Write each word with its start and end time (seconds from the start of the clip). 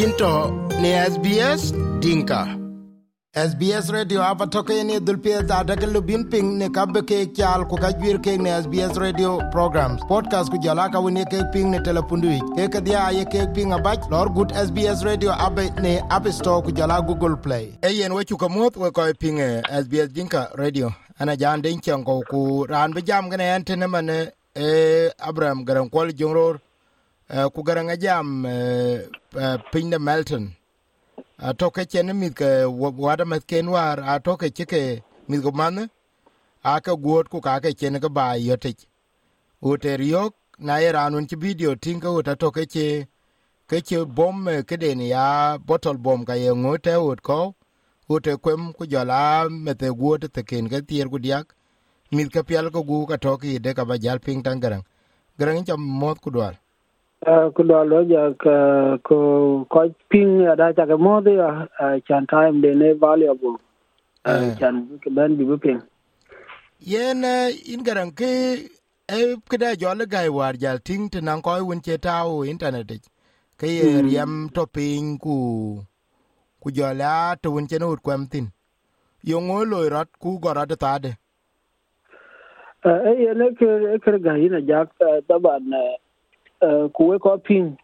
yinto 0.00 0.32
ne 0.82 0.90
SBS 1.12 1.62
Dinka. 2.02 2.40
SBS 3.48 3.90
Radio 3.96 4.22
apa 4.22 4.46
toke 4.46 4.84
ni 4.84 5.00
dulpie 5.00 5.42
da 5.48 5.58
daga 5.62 5.86
lubin 5.86 6.22
ping 6.30 6.56
ne 6.60 6.68
kabe 6.76 7.00
ke 7.10 7.18
kyal 7.36 7.64
ku 7.68 7.76
kajwir 7.82 8.16
ke 8.24 8.36
ne 8.44 8.50
SBS 8.62 8.96
Radio 9.02 9.32
programs. 9.54 10.00
Podcast 10.12 10.50
ku 10.52 10.60
jala 10.66 10.88
ka 10.94 11.02
woni 11.04 11.24
ke 11.32 11.42
ping 11.52 11.68
ne 11.74 11.82
telepundu 11.88 12.32
ke 12.56 12.70
ke 12.76 12.80
dia 12.86 13.02
ye 13.16 13.26
ke 13.34 13.44
ping 13.58 13.76
abaj 13.78 14.08
lor 14.14 14.24
gut 14.38 14.56
SBS 14.62 15.04
Radio 15.10 15.36
abe 15.48 15.68
ne 15.84 15.94
app 16.18 16.30
store 16.38 16.62
ku 16.62 16.72
jala 16.80 17.02
Google 17.10 17.36
Play. 17.36 17.76
E 17.82 17.92
yen 17.98 18.14
we 18.14 18.24
ku 18.24 18.40
kamot 18.44 18.80
we 18.84 18.90
ko 18.90 19.04
ping 19.26 19.44
SBS 19.82 20.08
Dinka 20.16 20.48
Radio. 20.62 20.94
Ana 21.20 21.36
jan 21.36 21.60
den 21.60 21.78
chango 21.80 22.18
ku 22.32 22.64
ran 22.72 22.92
be 22.96 23.02
jam 23.02 23.28
ne 23.28 23.86
mane 23.86 24.18
e 24.56 25.10
Abraham 25.20 25.64
garan 25.64 25.90
kwal 25.90 26.08
jongror 26.22 26.58
ku 27.30 27.62
garanga 27.62 27.96
jam 27.96 28.44
piny 29.72 29.90
de 29.90 29.98
Melton. 29.98 30.44
Atoke 31.38 31.88
chen 31.88 32.18
mit 32.18 32.34
ke 32.34 32.66
wada 32.66 33.24
met 33.24 33.46
ken 33.46 33.70
war 33.70 33.96
atoke 33.96 34.50
chike 34.56 35.02
mit 35.28 35.42
go 35.42 35.50
man 35.50 35.88
aka 36.64 36.96
guot 36.96 37.30
ku 37.30 37.40
ka 37.40 37.60
ke 37.60 37.70
chen 37.72 38.00
ke 38.00 38.08
ba 38.08 38.36
yote 38.36 38.74
ute 39.62 39.92
riok 40.02 40.34
na 40.58 40.74
era 40.76 41.08
nun 41.10 41.26
ti 41.26 41.36
video 41.36 41.74
tinga 41.74 42.10
uta 42.18 42.36
toke 42.36 42.66
che 42.68 43.06
ke 43.68 43.80
che 43.80 44.04
bom 44.04 44.44
ke 44.68 44.76
den 44.76 45.00
ya 45.00 45.56
bottle 45.58 45.98
bom 45.98 46.24
ka 46.24 46.34
ye 46.34 46.50
ngote 46.52 46.94
ut 47.08 47.22
ko 47.22 47.54
ute 48.08 48.36
kwem 48.42 48.72
ku 48.76 48.84
jola 48.92 49.48
mete 49.48 49.88
guot 50.00 50.22
te 50.34 50.42
ken 50.42 50.68
ga 50.68 50.80
tier 50.80 51.08
gu 51.08 51.18
diak. 51.18 51.46
Mit 52.12 52.32
ka 52.32 52.42
pial 52.42 52.70
ko 52.74 52.82
gu 52.82 53.06
ka 53.06 53.16
toke 53.16 53.62
de 53.64 53.70
ka 53.72 53.84
ba 53.84 53.96
jal 53.96 54.18
ping 54.18 54.42
tangarang 54.42 54.84
garang 55.38 55.64
cha 55.64 55.76
mot 55.76 56.20
ku 56.20 56.30
dwal 56.30 56.54
ku 57.54 57.62
do 57.70 57.84
lo 57.84 58.02
ja 58.04 58.32
ka 58.44 58.56
ko 59.04 59.18
ko 59.68 59.86
ping 60.08 60.44
da 60.56 60.72
cha 60.72 60.86
ka 60.86 60.96
mo 60.96 61.20
de 61.20 61.36
chan 62.08 62.26
time 62.26 62.60
de 62.60 62.74
ne 62.74 62.92
valuable 62.92 63.56
chan 64.58 64.98
ke 65.04 65.10
ban 65.10 65.36
bi 65.36 65.56
ping 65.66 65.80
yen 66.80 67.24
in 67.74 67.84
garang 67.84 68.12
ke 68.12 68.30
e 69.08 69.36
kida 69.50 69.76
jole 69.76 70.06
gai 70.06 70.28
war 70.28 70.52
jal 70.52 70.78
ting 70.78 71.08
te 71.10 71.20
nan 71.20 71.42
ko 71.42 71.58
won 71.64 71.80
che 71.80 71.98
tao 71.98 72.44
internet 72.44 72.90
ke 73.58 73.66
ye 73.66 74.00
riam 74.08 74.48
to 74.54 74.66
ping 74.66 75.18
ku 75.18 75.36
ku 76.60 76.70
jola 76.70 77.36
to 77.42 77.50
won 77.50 77.66
chen 77.66 77.82
ut 77.82 78.02
kwam 78.02 78.26
tin. 78.32 78.48
Yo 79.22 79.40
ngo 79.40 79.64
lo 79.64 79.88
rat 79.88 80.08
ku 80.18 80.38
gora 80.40 80.64
de 80.66 80.76
tade 80.76 81.12
e 82.84 83.12
ye 83.22 83.32
ne 83.34 83.46
ke 83.58 83.68
ke 84.04 84.18
ga 84.24 84.32
ina 84.36 84.60
jak 84.60 84.88
taban 85.28 85.68
kuwe 86.94 87.18
ko 87.18 87.36
ping 87.38 87.76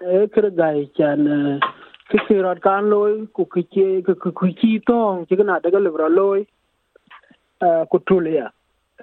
e 0.00 0.26
kre 0.34 0.50
gai 0.60 0.86
chan 0.98 1.60
ki 2.10 2.18
ki 2.26 2.36
rot 2.46 2.60
kan 2.66 2.90
loy 2.90 3.26
ku 3.38 3.44
ki 3.54 3.64
ki 3.70 4.14
ku 4.22 4.30
ki 4.60 4.72
tong 4.86 5.26
chi 5.26 5.42
na 5.42 5.58
daga 5.58 5.78
libra 5.78 6.08
loy 6.08 6.46
ku 7.90 7.98
tulia 8.06 8.46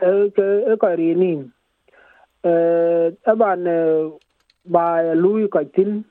e 0.02 0.30
ke 0.36 0.48
e 0.72 0.76
ko 0.86 0.94
ri 1.02 1.10
ni 1.16 1.34
e 2.44 2.54
aban 3.34 3.70
ba 4.66 4.88
lui 5.14 5.48
ko 5.48 5.64
tin 5.76 6.04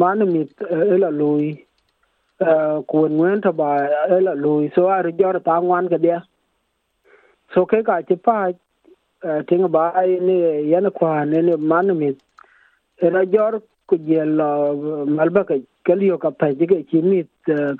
man 0.00 0.18
mit 0.32 0.50
e 0.60 0.98
la 0.98 1.10
lui. 1.10 1.64
Ku 2.88 3.08
ngwen 3.08 3.40
ta 3.40 3.52
ba 3.52 3.70
e 4.10 4.20
la 4.20 4.34
lui. 4.34 4.70
So 4.74 4.88
ar 4.88 5.10
jor 5.18 5.40
ta 5.40 5.60
ngwan 5.60 5.88
ka 5.88 5.96
dia 5.96 6.22
so 7.54 7.64
ke 7.66 7.82
ka 7.86 8.00
chi 8.08 8.16
pa 8.16 8.52
tinga 9.22 9.68
ba 9.68 9.92
ni 10.06 10.70
yana 10.72 10.90
kwa 10.90 11.24
ne 11.24 11.42
ne 11.42 11.56
man 11.56 11.96
mi 11.96 12.16
era 13.02 13.24
jor 13.26 13.62
ku 13.86 13.96
je 13.96 14.24
lo 14.24 15.04
malba 15.06 15.44
ka 15.44 15.54
kaliyo 15.86 16.18
ka 16.18 16.30
pa 16.30 16.52
ji 16.52 16.66
ke 16.66 16.82
chi 16.90 17.02
mi 17.02 17.24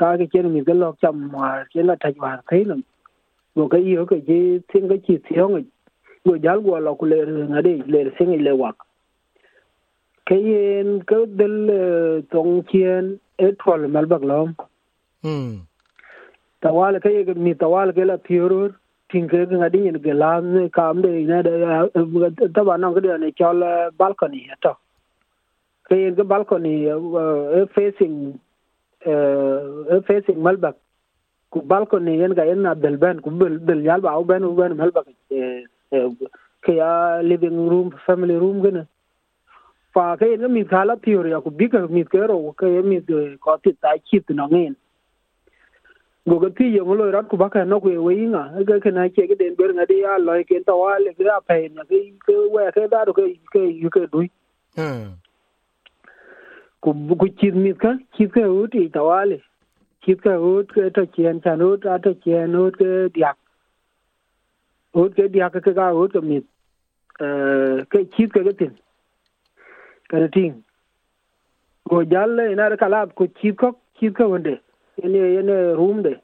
ka 0.00 0.16
ke 0.16 0.26
chen 0.32 0.50
mi 0.54 0.62
lo 0.82 0.94
cham 1.00 1.30
ma 1.32 1.64
ke 1.72 1.82
la 1.82 1.96
ta 1.96 2.10
wa 2.24 2.32
kai 2.48 2.64
nam 2.64 2.82
go 3.56 3.68
ka 3.68 3.78
iyo 3.78 4.06
ka 4.06 4.16
ji 4.28 4.40
tinga 4.72 4.96
chi 5.06 5.18
tiong 5.28 5.64
go 6.24 6.36
jal 6.44 6.60
go 6.60 6.78
lo 6.78 6.94
ku 6.94 7.06
le 7.12 7.18
na 7.52 7.60
de 7.66 7.72
le 7.92 8.10
sing 8.18 8.32
le 8.46 8.52
wak 8.62 8.76
ke 10.26 10.36
yen 10.48 11.00
ka 11.12 11.18
del 11.38 11.56
tong 12.32 12.62
chien 12.72 13.18
e 13.38 13.52
twal 13.60 13.88
malba 13.94 14.18
lom 14.30 14.54
hmm 15.22 15.54
tawal 16.62 17.00
ka 17.00 17.08
ye 17.16 17.22
mi 17.46 17.54
tawal 17.54 17.92
ke 17.96 18.04
la 18.10 18.16
thioror 18.26 18.70
tinke 19.10 19.46
ga 19.50 19.68
di 19.68 19.78
nyen 19.78 20.02
gelam 20.02 20.52
ne 20.54 20.68
kam 20.68 21.02
de 21.02 21.10
ne 21.30 21.42
de 21.42 22.48
ta 22.54 22.64
ba 22.64 22.76
no 22.76 22.94
de 23.00 23.18
ne 23.18 23.30
chol 23.40 23.62
balcony 23.98 24.42
to 24.62 24.72
ke 25.88 25.96
yen 26.02 26.16
ge 26.16 26.24
balcony 26.32 26.74
facing 27.74 28.16
e 29.06 30.00
facing 30.08 30.42
malbak 30.48 30.76
ku 31.50 31.62
balcony 31.74 32.18
yen 32.22 32.34
ga 32.34 32.44
yen 32.50 32.62
na 32.62 32.74
del 32.74 32.96
ben 32.96 33.20
ku 33.20 33.30
del 33.70 33.84
yal 33.88 34.00
ba 34.00 34.18
ben 34.32 34.44
u 34.44 34.54
ben 34.60 34.76
malbak 34.76 35.06
ke 36.64 36.72
ya 36.74 37.20
living 37.22 37.68
room, 37.70 37.92
family 38.06 38.34
room 38.34 38.62
gene 38.62 38.82
fa 39.94 40.16
ke 40.16 40.32
yen 40.32 40.52
mi 40.52 40.64
khala 40.64 40.96
theory 41.04 41.32
ku 41.44 41.50
bi 41.50 41.68
ke 41.68 41.84
mi 41.98 42.04
ke 42.04 42.26
ro 42.32 42.40
ke 42.58 42.72
mi 42.90 43.00
ko 43.46 43.56
ti 43.62 43.72
ta 43.82 43.94
chit 44.10 44.28
no 44.30 44.48
ngin 44.48 44.74
go 46.28 46.38
ke 46.40 46.48
pi 46.58 46.64
yo 46.74 46.94
lo 46.98 47.10
rat 47.14 47.28
ku 47.30 47.36
baka 47.36 47.64
no 47.64 47.78
ku 47.80 47.90
we 48.06 48.14
inga 48.24 48.64
ga 48.68 48.78
ke 48.84 48.90
na 48.94 49.08
che 49.08 49.26
den 49.42 49.54
ber 49.58 49.70
ngadi 49.74 49.98
ya 50.02 50.18
lo 50.18 50.34
ke 50.48 50.58
ta 50.66 50.74
wa 50.74 50.98
le 50.98 51.12
ga 51.18 51.38
pe 51.50 51.68
na 51.74 51.84
ke 51.84 52.00
ke 52.26 52.34
we 52.54 52.64
ke 52.78 52.88
da 52.94 53.04
do 53.04 53.12
ke 53.18 53.26
ke 53.52 53.62
yu 53.82 53.90
ke 53.96 54.02
du 54.14 54.26
hmm 54.78 55.14
ku 56.82 56.92
ku 57.20 57.28
chi 57.38 57.50
mi 57.50 57.72
ka? 57.74 57.94
Chi 58.16 58.26
ke 58.26 58.42
u 58.42 58.66
ti 58.74 58.88
ta 58.98 59.02
wa 59.06 59.22
le 59.24 59.38
chi 60.02 60.18
ke 60.26 60.34
u 60.50 60.52
ke 60.74 60.90
ta 60.98 61.06
chen 61.14 61.40
chan 61.46 61.62
u 61.68 61.70
ta 61.86 61.98
ta 62.08 62.14
chen 62.26 62.58
u 62.64 62.66
ke 62.80 62.90
dia 63.14 63.32
u 64.94 65.08
ke 65.16 65.30
dia 65.38 65.50
ke 65.54 65.74
ga 65.80 65.88
u 66.02 66.08
ke 66.08 66.26
mi 66.28 66.42
eh 67.22 67.86
ke 67.90 68.04
chi 68.18 68.26
ke 68.34 68.46
ke 68.50 68.58
tin 68.60 68.76
ka 70.10 70.26
tin 70.34 70.62
go 71.88 72.04
jalle 72.14 72.46
ina 72.52 72.68
ra 72.74 72.94
la 72.94 73.06
ku 73.20 73.34
chi 73.40 73.58
ko 73.62 73.76
chi 73.98 74.10
ko 74.20 74.32
wonde 74.34 74.54
ene 75.02 75.18
ene 75.40 75.74
room 75.76 76.02
de. 76.02 76.14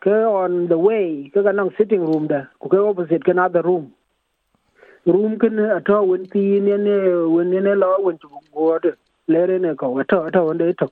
Ke 0.00 0.10
on 0.10 0.68
the 0.68 0.78
way 0.78 1.30
ke 1.34 1.42
ga 1.42 1.52
nang 1.52 1.70
sitting 1.78 2.04
room 2.04 2.26
da 2.28 2.44
ku 2.60 2.68
ke 2.68 2.74
opposite 2.74 3.24
ke 3.24 3.28
another 3.28 3.62
room. 3.62 3.92
Room 5.06 5.38
ken 5.38 5.58
ato 5.58 6.02
wen 6.04 6.26
ti 6.28 6.60
ne 6.60 6.76
ne 6.76 6.96
wen 7.34 7.50
ne 7.50 7.74
lo 7.74 7.96
wen 8.00 8.18
chu 8.18 8.28
go 8.54 8.78
de. 8.78 8.92
Lere 9.28 9.58
ne 9.58 9.74
ko 9.74 9.98
ato 9.98 10.26
ato 10.26 10.44
wonde 10.46 10.76
to 10.78 10.88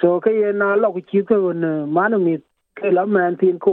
so 0.00 0.20
ke 0.20 0.30
ye 0.40 0.52
na 0.52 0.74
lo 0.74 0.92
ku 0.92 1.00
chi 1.12 1.22
ko 1.22 1.48
wen 1.48 1.62
man 1.92 2.24
mi 2.24 2.38
ke 2.76 2.92
la 2.92 3.06
man 3.06 3.36
tin 3.36 3.58
ko 3.58 3.72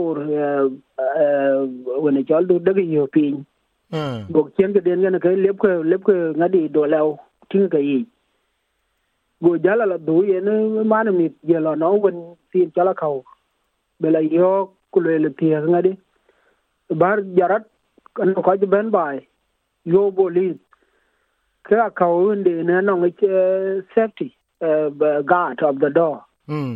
wen 2.04 2.24
chol 2.28 2.48
du 2.48 2.58
de 2.58 2.82
yo 2.82 3.06
pin. 3.06 3.46
Hmm. 3.92 4.32
Go 4.32 4.50
chen 4.58 4.72
ke 4.74 4.80
den 4.84 5.02
ne 5.02 5.18
ke 5.18 5.36
lep 5.36 5.58
ke 5.58 5.70
lep 5.84 6.04
ke 6.04 6.14
ngadi 6.40 6.72
do 6.72 6.86
law 6.86 7.16
tin 7.50 7.68
ke 7.70 7.78
yi 7.78 8.06
go 9.46 9.52
jala 9.66 9.86
la 9.92 9.98
du 10.08 10.16
ye 10.30 10.40
ne 10.48 10.54
man 10.92 11.12
mi 11.18 11.26
ye 11.52 11.58
lo 11.66 11.74
no 11.82 11.92
wen 12.06 12.22
tin 12.52 12.70
chala 12.78 12.94
khau 13.02 13.16
bela 14.00 14.20
yo 14.38 14.54
kule 14.92 15.12
le 15.24 15.30
pia 15.42 15.60
ngadi 15.66 15.92
bar 17.02 17.16
jarat 17.40 17.68
kan 18.16 18.34
ko 18.48 18.56
je 18.62 18.66
ben 18.78 18.90
bai 18.96 19.18
yo 19.96 20.08
bolis 20.22 20.56
ka 21.70 21.90
ka 22.00 22.06
unde 22.30 22.52
ne 22.70 22.80
no 22.88 22.96
ngi 22.96 23.30
safety 23.94 24.28
uh, 24.60 24.88
guard 25.30 25.62
of 25.62 25.78
the 25.78 25.90
door. 26.00 26.18
Hmm 26.46 26.74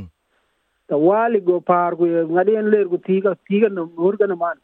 the 0.88 0.96
wali 0.96 1.40
go 1.40 1.60
par 1.60 1.94
go 1.96 2.04
ngadi 2.04 2.56
en 2.58 2.70
ler 2.70 2.84
go 2.84 2.96
tiga 2.96 3.36
tiga 3.48 3.68
no 3.68 3.86
mur 3.96 4.16
ga 4.16 4.26
man 4.42 4.58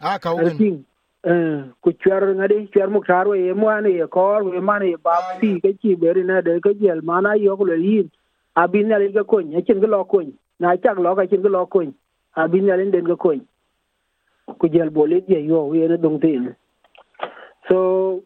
a 0.00 0.18
ka 0.18 0.30
ugen 0.34 0.58
ting 0.58 0.76
eh 0.76 0.89
ku 1.22 1.92
chwer 2.00 2.34
ngadi 2.34 2.68
chwer 2.72 2.88
mu 2.88 3.00
taro 3.04 3.34
ye 3.34 3.52
mo 3.52 3.68
ane 3.68 3.90
ye 3.92 4.06
kor 4.06 4.42
we 4.44 4.60
man 4.60 4.82
ye 4.82 4.96
ba 4.96 5.20
ti 5.40 5.60
ke 5.60 5.76
chi 5.80 5.94
beri 5.94 6.24
na 6.24 6.40
de 6.40 6.60
ke 6.60 6.72
jel 6.80 7.02
mana 7.02 7.36
yo 7.36 7.56
ko 7.56 7.66
yin 7.68 8.10
abin 8.56 8.88
na 8.88 8.96
le 8.96 9.12
ga 9.12 9.24
kon 9.24 9.52
ya 9.52 9.60
chen 9.60 9.80
ga 9.80 9.86
lo 9.86 10.04
kon 10.04 10.32
na 10.60 10.76
chak 10.76 10.96
lo 10.98 11.14
ka 11.14 11.26
chen 11.28 11.42
ga 11.42 11.48
lo 11.48 11.66
kon 11.66 11.92
abin 12.36 12.66
na 12.66 12.76
le 12.76 12.90
den 12.90 13.04
ga 13.04 13.16
kon 13.16 13.40
ku 14.58 14.68
jel 14.68 14.90
bolit 14.90 15.28
ye 15.28 15.40
yo 15.44 15.74
ye 15.74 15.88
ne 15.88 15.96
dong 15.96 16.20
tin. 16.20 16.56
So 17.68 18.24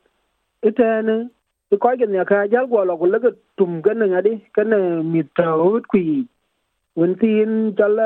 ita 0.63 1.03
ne 1.03 1.29
ko 1.83 1.97
ga 1.99 2.07
ne 2.07 2.25
ka 2.25 2.47
jal 2.47 2.67
go 2.71 2.85
lo 2.85 2.97
ko 2.97 3.07
le 3.11 3.19
tum 3.59 3.83
ga 3.83 3.95
ne 3.95 4.07
ngadi 4.07 4.39
ka 4.55 4.63
ne 4.63 5.03
mi 5.03 5.23
ta 5.35 5.51
hut 5.59 5.83
ku 5.91 5.99
won 6.97 7.19
tin 7.19 7.75
jal 7.75 7.99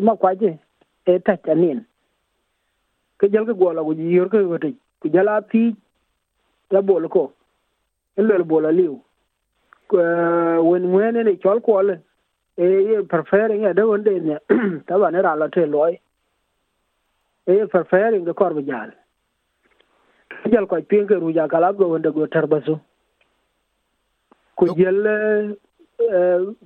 ma 0.00 0.16
kwa 0.16 0.32
je 0.34 0.56
e 1.04 1.18
ta 1.20 1.36
chanin 1.44 1.84
ke 3.18 3.30
jal 3.32 3.46
ke 3.46 3.54
go 3.60 3.72
lo 3.72 3.84
go 3.84 3.92
yor 3.92 4.28
ke 4.28 4.42
go 4.50 4.58
te 4.58 4.72
ku 5.00 5.08
jala 5.16 5.40
ti 5.42 5.64
la 6.70 6.82
bol 6.82 7.08
ko 7.08 7.24
le 8.16 8.44
bol 8.44 8.66
liu 8.78 9.00
wen 10.70 10.92
wen 10.94 11.14
ne 11.24 11.36
chol 11.44 11.60
ko 11.60 11.82
le 11.82 11.98
e 12.58 13.02
prefer 13.14 13.48
nga 13.58 13.72
de 13.74 13.82
wonde 13.82 14.12
ne 14.28 14.38
ta 14.86 14.98
ba 14.98 15.10
ne 15.10 15.22
ra 15.22 15.34
la 15.36 15.48
te 15.48 15.66
loy 15.66 15.94
e 17.46 17.66
prefer 17.74 18.12
nga 18.20 18.34
kor 18.34 18.54
bi 18.54 18.64
jal 18.70 18.92
jal 20.52 20.66
ko 20.66 20.82
pin 20.92 21.06
ke 21.06 21.14
ru 21.22 21.32
ja 21.32 21.48
kala 21.48 21.72
go 21.72 21.88
wonde 21.94 22.10
go 22.14 22.26
tar 22.26 22.46
basu 22.46 22.78
ku 24.56 24.66
jël 24.78 25.00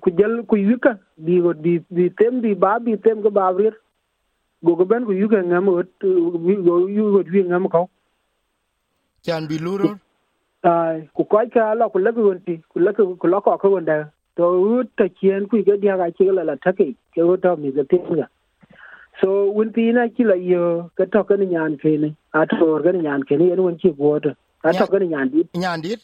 ku 0.01 0.11
jël 0.19 0.35
ku 0.49 0.57
yuka 0.57 0.99
bi 1.17 1.41
go 1.45 1.55
bi 1.55 1.79
bi 1.91 2.11
tem 2.19 2.41
bi 2.41 2.55
ba 2.55 2.79
bi 2.81 2.97
tem 2.99 3.23
ko 3.23 3.31
ba 3.31 3.51
rir 3.59 3.75
go 4.65 4.75
go 4.77 4.85
ben 4.85 5.05
ku 5.05 5.13
yuka 5.13 5.43
ngam 5.43 5.69
ot 5.69 5.89
go 6.01 6.77
yu 6.87 7.05
go 7.15 7.23
wi 7.35 7.43
ngam 7.49 7.69
ko 7.69 7.89
chan 9.23 9.47
bi 9.47 9.59
luro? 9.59 9.95
Ai 10.65 11.09
ku 11.15 11.25
ko 11.25 11.39
ka 11.55 11.75
la 11.75 11.89
ku 11.89 11.99
la 11.99 12.13
ku 12.13 12.35
ti 12.47 12.61
ku 12.73 12.81
la 12.81 12.93
ku 12.93 13.17
ku 13.17 13.27
la 13.33 13.41
ko 13.41 13.57
ko 13.59 13.69
wonda. 13.75 14.11
To 14.37 14.85
ta 14.99 15.07
chien 15.21 15.49
ku 15.49 15.63
ga 15.63 15.77
dia 15.77 15.97
ga 15.97 16.11
chi 16.19 16.25
la 16.39 16.43
la 16.43 16.55
ta 16.65 16.73
ke 16.73 16.95
wo 17.17 17.37
to 17.37 17.57
mi 17.57 17.73
ga 17.73 17.83
tem 17.91 18.15
ga. 18.21 18.27
So 19.21 19.51
wun 19.57 19.73
ti 19.73 19.91
na 19.93 20.07
chi 20.15 20.25
la 20.31 20.35
yo 20.35 20.91
ka 20.97 21.05
to 21.13 21.25
ka 21.29 21.37
ni 21.37 21.47
nyan 21.55 21.77
ke 21.83 21.99
ni. 22.03 22.15
A 22.35 22.47
to 22.47 22.79
ga 22.85 22.93
ni 22.93 23.01
nyan 23.07 23.27
ke 23.29 23.39
ni 23.43 23.51
en 23.53 23.63
won 23.63 23.79
chi 23.83 23.91
go 23.99 24.19
to. 24.19 24.35
A 24.65 24.73
to 24.79 24.87
ka 24.87 24.99
ni 24.99 25.07
nyan 25.15 25.31
dit. 25.35 25.47
nyan 25.65 25.83
dit? 25.83 26.01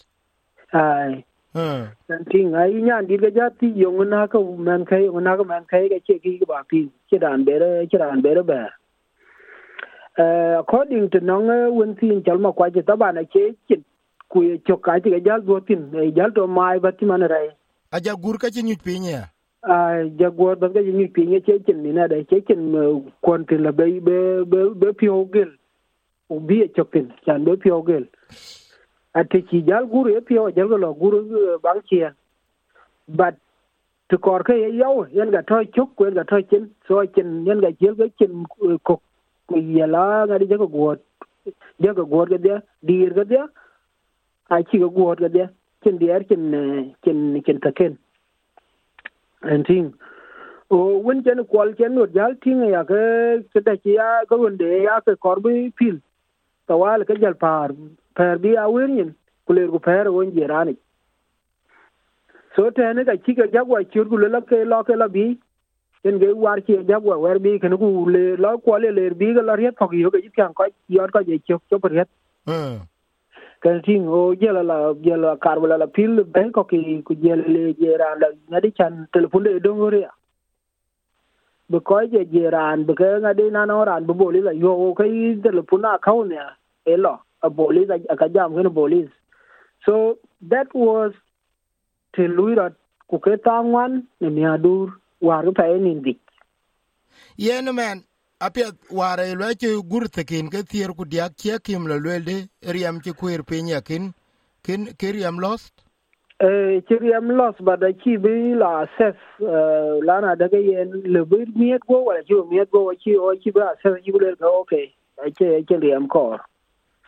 Ai 0.73 1.25
ting 2.31 2.55
ai 2.55 2.73
nyan 2.73 3.07
dit 3.07 3.21
ga 3.21 3.31
ja 3.31 3.49
ti 3.51 3.73
yo 3.77 4.05
na 4.05 4.27
ka 4.27 4.39
man 4.41 4.85
kai 4.85 5.09
na 5.21 5.37
ka 5.37 5.45
man 5.45 5.65
kai 5.65 5.89
ga 5.89 5.99
che 6.07 6.19
ki 6.19 6.41
ba 6.47 6.63
pi 6.69 6.91
che 7.11 7.19
dan 7.19 7.45
be 7.45 7.59
re 7.59 7.87
che 7.91 7.99
dan 7.99 8.21
be 8.21 8.35
re 8.35 8.43
ba 8.43 8.61
according 10.59 11.09
to 11.11 11.21
nong 11.21 11.49
wun 11.73 11.95
ti 11.97 12.09
in 12.13 12.23
chal 12.23 12.39
ma 12.39 12.53
kwa 12.53 12.71
che 12.71 12.83
ta 12.83 12.97
ba 12.97 13.13
na 13.13 13.23
che 13.23 13.55
chin 13.69 13.83
ku 14.29 14.43
ye 14.43 14.59
chok 14.67 14.83
ka 14.83 14.99
ti 15.01 15.11
ga 15.11 15.21
jal 15.21 15.43
do 15.43 15.61
tin 15.61 15.89
e 15.95 16.13
jal 16.13 16.33
to 16.33 16.47
mai 16.47 16.79
ba 16.79 16.93
ti 16.93 17.05
man 17.05 17.23
rai 17.35 17.49
a 17.93 18.01
ja 18.01 18.15
gur 18.15 18.39
ka 18.39 18.51
chi 18.51 18.63
nyut 18.63 18.83
pinye 18.85 19.25
a 19.63 20.05
ja 20.21 20.31
gur 20.31 20.57
ba 20.57 20.69
ga 20.69 20.81
nyut 20.81 21.13
pinye 21.13 21.41
che 21.41 21.63
chin 21.65 21.83
ni 21.83 21.93
na 21.93 22.07
da 22.07 22.21
che 22.29 22.43
chin 22.45 22.63
kon 23.21 23.47
tin 23.47 23.63
la 23.63 23.73
be 23.73 24.01
be 24.01 24.19
be 24.81 24.93
pio 24.93 25.25
gel. 25.33 25.51
U 26.29 26.41
bi 26.41 26.61
e 26.63 26.69
chok 26.77 26.93
tin 26.93 27.07
chan 27.25 27.45
be 27.45 27.57
pio 27.57 27.83
gel 27.89 28.05
a 29.19 29.25
te 29.35 29.43
chi 29.51 29.63
jal 29.69 29.87
guru 29.93 30.17
e 30.21 30.25
piyo 30.31 30.49
jal 30.57 30.69
ga 30.73 30.79
lo 30.87 30.95
gur 31.03 31.15
bang 31.67 31.81
chien 31.91 32.13
but 33.21 33.39
to 34.09 34.19
kor 34.27 34.41
ke 34.49 34.57
yaw 34.81 34.95
yen 35.21 35.31
ga 35.37 35.43
toy 35.53 35.63
chuk 35.79 36.05
yen 36.07 36.19
ga 36.19 36.25
toy 36.33 36.43
chin 36.51 36.67
so 36.89 37.05
chin 37.19 37.33
yen 37.51 37.61
ga 37.67 37.71
jil 37.85 37.95
ga 38.01 38.09
chin 38.23 38.45
ko 38.91 39.01
ku 39.49 39.63
yela 39.79 40.05
ga 40.33 40.39
di 40.43 40.51
ja 40.53 40.61
ga 40.65 40.69
gur 40.77 40.97
ja 41.87 41.93
ga 41.93 42.39
dia 42.49 42.61
dir 42.91 43.15
ga 43.21 43.25
dia 43.33 43.47
a 44.51 44.63
chi 44.63 44.79
ga 44.79 44.89
guwar 44.99 45.17
ga 45.21 45.29
dia 45.29 45.51
chin 45.85 45.99
da 45.99 46.19
chin 46.29 46.51
chin 46.53 46.95
chin 47.05 47.43
kin 47.49 47.61
ta 47.61 47.71
ken 47.81 47.99
and 49.43 49.67
thing 49.67 49.93
o 50.71 50.79
wun 51.09 51.23
chen 51.25 51.45
kwal 51.55 51.73
chen 51.81 51.95
no 51.95 52.07
jal 52.07 52.35
ting 52.45 52.63
ya 52.71 52.85
ke, 52.85 53.63
ta 53.65 53.77
chi 53.83 53.91
ya 53.99 54.09
ga 54.31 54.37
wanda 54.45 54.67
ya 54.87 55.01
ka 55.01 55.17
korbi 55.27 55.73
pil 55.83 56.01
tawal 56.69 57.05
ka 57.09 57.15
jal 57.23 57.35
paar 57.45 57.69
paar 58.21 58.37
bi 58.45 58.55
a 58.65 58.67
yin 58.77 59.15
kuler 59.47 59.69
ku 59.75 59.79
paar 59.87 60.05
won 60.17 60.33
jerani 60.39 60.77
so 62.57 62.71
ta 62.79 62.93
ka 63.11 63.17
chi 63.25 63.35
ka 63.41 63.47
jagwa 63.55 63.85
chur 63.93 64.05
ku 64.13 64.17
la 64.17 64.41
ke 64.53 64.65
lo 64.73 64.83
ke 64.91 64.97
la 65.03 65.09
bi 65.17 65.27
en 66.05 66.19
ge 66.21 66.29
war 66.45 66.59
chi 66.67 66.77
jagwa 66.91 67.19
wer 67.25 67.39
bi 67.47 67.59
ken 67.65 67.79
ku 67.83 67.89
le 68.15 68.23
lo 68.45 68.53
ko 68.69 68.79
le 68.85 68.91
le 68.99 69.09
bi 69.23 69.33
ga 69.41 69.43
la 69.49 69.57
riet 69.63 69.75
ko 69.81 69.91
yo 70.05 70.11
ci 70.11 70.31
kan 70.37 70.53
ko 70.61 70.67
yor 70.99 71.11
ko 71.11 71.23
je 71.31 71.39
ci 71.47 71.55
ko 71.71 71.89
riet. 71.89 72.09
Kan 73.65 73.83
ting 73.83 74.07
o 74.07 74.19
jela 74.41 74.63
la 74.63 74.77
jela 75.05 75.37
karbala 75.45 75.77
la 75.79 75.87
pil 75.87 76.23
ben 76.35 76.53
ko 76.53 76.63
ki 76.71 77.03
ku 77.07 77.15
jela 77.23 77.43
le 77.55 77.63
jera 77.81 78.15
la 78.21 78.29
ngadi 78.51 78.71
chan 78.79 79.07
telefon 79.13 79.43
de 79.47 79.59
dongore 79.65 80.01
bu 81.71 81.81
ko 81.81 82.01
je 82.13 82.25
je 82.33 82.51
ran 82.51 82.85
bu 82.87 82.95
ke 82.95 83.09
nga 83.23 83.33
de 83.35 83.51
na 83.51 83.65
no 83.67 83.85
ran 83.85 84.05
bu 84.07 84.15
boli 84.15 84.41
la 84.41 84.53
yo 84.53 84.95
ke 84.99 85.05
de 85.45 85.51
lu 85.51 85.63
puna 85.63 85.99
kau 85.99 86.25
ne 86.25 86.39
e 86.85 86.97
lo 86.97 87.15
a 87.43 87.49
boli 87.51 87.87
da 87.87 87.97
ka 88.21 88.29
jam 88.35 88.55
ke 88.57 88.71
boli. 88.81 89.09
So 89.87 90.19
that 90.51 90.69
was 90.75 91.13
te 92.13 92.29
luira 92.37 92.67
ku 93.11 93.19
ke 93.19 93.37
tangwan 93.45 94.03
ne 94.21 94.29
mi 94.31 94.45
adur 94.55 94.89
war 95.21 95.45
pa 95.59 95.65
en 95.75 95.87
indi 95.87 96.15
yen 97.37 97.75
men 97.75 98.05
apiat 98.41 98.75
ware 98.91 99.35
lwe 99.35 99.55
ci 99.61 99.69
gur 99.91 100.09
tekin 100.09 100.51
ke 100.51 100.63
thier 100.71 100.91
ku 100.95 101.05
diak 101.05 101.33
che 101.37 101.59
kim 101.67 101.87
lo 101.87 101.99
lwe 101.99 102.17
de 102.29 102.37
riam 102.75 103.01
ci 103.05 103.13
kuir 103.13 103.43
pinyakin 103.43 104.13
kin 104.65 104.87
ke 104.99 105.13
riam 105.13 105.39
lost? 105.41 105.88
Eh 106.41 106.81
ci 106.87 106.95
riam 107.03 107.31
lost 107.35 107.63
ba 107.63 107.77
da 107.77 107.91
ci 107.93 108.17
bi 108.17 108.55
la 108.55 108.87
assess 108.87 109.17
lana 110.07 110.37
daga 110.37 110.59
yen 110.59 110.91
le 111.05 111.25
bi 111.25 111.45
miet 111.57 111.83
go 111.89 112.05
wala 112.07 112.23
ci 112.23 112.35
miet 112.51 112.71
go 112.71 112.95
ci 112.95 113.17
o 113.17 113.35
ci 113.35 113.51
ba 113.51 113.75
assess 113.75 113.99
ci 114.05 114.13
le 114.13 114.37
ga 114.39 114.47
okay 114.47 114.95
ake 115.27 115.47
ake 115.63 115.75
riam 115.83 116.07
kor. 116.09 116.41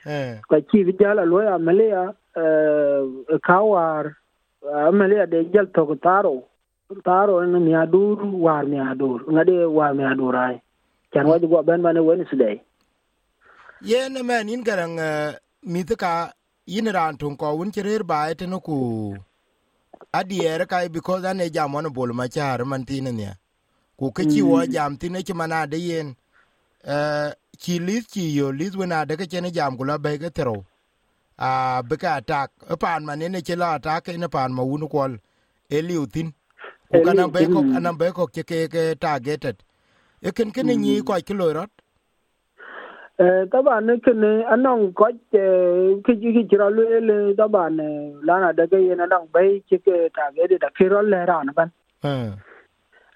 Eh. 0.06 0.40
Ka 0.50 0.58
ci 0.70 0.84
bi 0.84 0.92
jala 0.98 1.24
lo 1.24 1.42
ya 1.42 1.58
malia 1.58 2.14
eh 2.36 3.38
kawar 3.46 4.16
amalia 4.66 5.26
de 5.26 5.44
jal 5.52 5.66
to 5.74 5.94
taro. 6.02 6.46
Taro 7.04 7.38
ne 7.46 7.58
mi 7.62 7.70
adur 7.70 8.18
war 8.34 8.66
mi 8.66 8.74
adur 8.76 9.22
ngade 9.30 9.70
war 9.70 9.94
mi 9.94 10.02
adur 10.02 10.34
ai. 10.34 10.58
Can 11.12 11.26
waji 11.26 11.46
go 11.46 11.62
ben 11.62 11.82
ba 11.82 11.92
ne 11.92 12.00
wednesday. 12.00 12.60
Yen 13.80 14.18
man 14.26 14.48
in 14.48 14.64
garang 14.64 14.98
mith 15.62 15.94
ka 15.96 16.32
yin 16.72 16.88
ran 16.96 17.16
tun 17.20 17.36
ko 17.40 17.46
wun 17.58 17.72
ci 17.74 17.80
rer 17.82 18.02
bae 18.10 18.34
tene 18.34 18.58
ku? 18.66 18.76
Adier 20.18 20.66
kai 20.70 20.88
because 20.88 21.24
ane 21.24 21.46
jam 21.54 21.72
wan 21.74 21.88
bol 21.96 22.12
ma 22.12 22.26
char 22.34 22.64
man 22.64 22.84
tine 22.88 23.10
ne 23.20 23.30
ku 23.98 24.10
ke 24.16 24.22
ci 24.32 24.40
wo 24.42 24.64
jam 24.74 24.96
tine 25.00 25.22
ci 25.26 25.32
mana 25.40 25.66
de 25.66 25.78
yen. 25.88 26.08
Eh 26.94 27.30
ci 27.62 27.78
lis 27.86 28.06
yo 28.16 28.50
lis 28.58 28.74
wona 28.80 29.04
de 29.08 29.14
ke 29.20 29.26
chene 29.30 29.50
jam 29.56 29.76
ku 29.78 29.84
la 29.84 29.98
be 29.98 30.18
ke 30.22 30.30
tro 30.36 30.56
a 31.38 31.82
be 31.88 31.96
ka 32.02 32.16
attack 32.20 32.50
e 32.72 32.76
pan 32.82 33.04
man 33.04 33.18
ne 33.18 33.40
ci 33.46 33.54
la 33.62 33.78
atak 33.78 34.08
ne 34.22 34.28
pan 34.34 34.50
ma 34.56 34.62
wun 34.62 34.88
ko 34.88 35.08
e 35.76 35.78
liu 35.88 36.06
tin. 36.06 36.28
Ku 36.90 36.98
kana 37.06 37.28
be 37.28 37.46
ko 37.54 37.60
ana 37.76 37.92
be 37.92 38.06
ko 38.16 38.26
ke 38.26 38.42
ke 38.74 38.82
targeted. 39.04 39.56
Eken 40.22 40.50
kene 40.54 40.74
nyi 40.76 41.02
ko 41.08 41.14
ki 41.26 41.34
loirot 43.20 43.44
eh 43.44 43.46
taban 43.50 43.86
ne 43.86 44.00
kene 44.00 44.44
anong 44.48 44.92
ko 44.94 45.04
ke 45.32 46.02
ki 46.04 46.32
ki 46.32 46.44
jira 46.48 46.70
le 46.70 47.00
le 47.00 47.34
taban 47.34 47.76
lana 48.22 48.52
daga 48.52 48.76
yana 48.78 49.06
nang 49.06 49.26
bai 49.32 49.62
ki 49.68 49.78
ke 49.78 50.10
tage 50.14 50.58
da 50.60 50.68
kiro 50.70 51.02
le 51.02 51.26
ran 51.26 51.46
ban 51.54 51.70
eh 52.02 52.32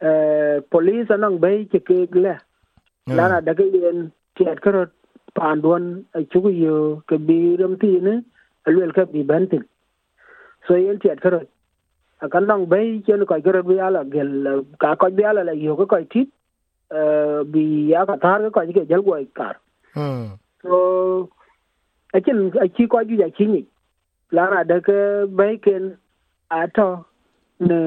eh 0.03 0.61
police 0.71 1.09
anong 1.11 1.41
bai 1.41 1.65
ki 1.71 1.79
ke 1.81 2.09
le 2.13 2.37
lana 3.07 3.41
daga 3.41 3.65
yen 3.65 4.13
tiat 4.37 4.61
karo 4.61 4.87
pandon 5.35 6.05
a 6.15 6.21
chugu 6.21 6.51
yo 6.53 7.03
ke 7.09 7.17
bi 7.19 7.57
ram 7.61 7.77
ti 7.79 8.01
ne 8.01 8.23
alwel 8.67 8.93
ka 8.93 9.05
bi 9.05 9.23
bantin 9.23 9.65
so 10.69 10.77
yen 10.77 10.99
tiat 10.99 11.21
karo 11.21 11.41
akan 12.23 12.47
nang 12.47 12.67
bai 12.67 13.03
ken 13.07 13.27
ko 13.27 13.41
karo 13.41 13.63
bi 13.63 13.81
ala 13.81 14.05
gel 14.05 14.65
ka 14.79 14.97
ko 14.97 15.11
bi 15.11 15.25
ala 15.25 15.45
la 15.45 15.53
yo 15.53 15.77
ko 15.77 15.87
tit 16.11 16.29
bi 17.53 17.89
ya 17.91 18.05
ka 18.07 18.17
tar 18.17 18.51
ko 18.51 18.61
ke 18.61 18.87
jal 18.89 19.03
go 19.03 19.17
kar 19.35 19.57
hmm 19.57 19.64
so 20.63 21.31
akin 22.15 22.53
aki 22.63 22.87
ko 22.87 23.05
ju 23.05 23.17
ya 23.23 23.29
kini 23.31 23.67
lana 24.33 24.65
da 24.65 24.81
ka 24.81 25.27
bai 25.27 25.57
ken 25.65 25.97
ato 26.51 27.05
ne 27.61 27.81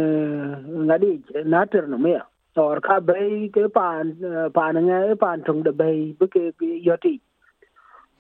ngadi 0.88 1.12
na 1.46 1.66
ter 1.66 1.88
no 1.88 1.98
me 1.98 2.18
or 2.58 2.80
ka 2.82 3.00
bai 3.00 3.50
ke 3.54 3.64
pan 3.74 4.14
pan 4.54 4.76
nga 4.88 5.16
pan 5.24 5.44
tung 5.48 5.64
da 5.64 5.72
bai 5.72 6.16
bu 6.20 6.28
ke 6.28 6.44
yoti 6.90 7.20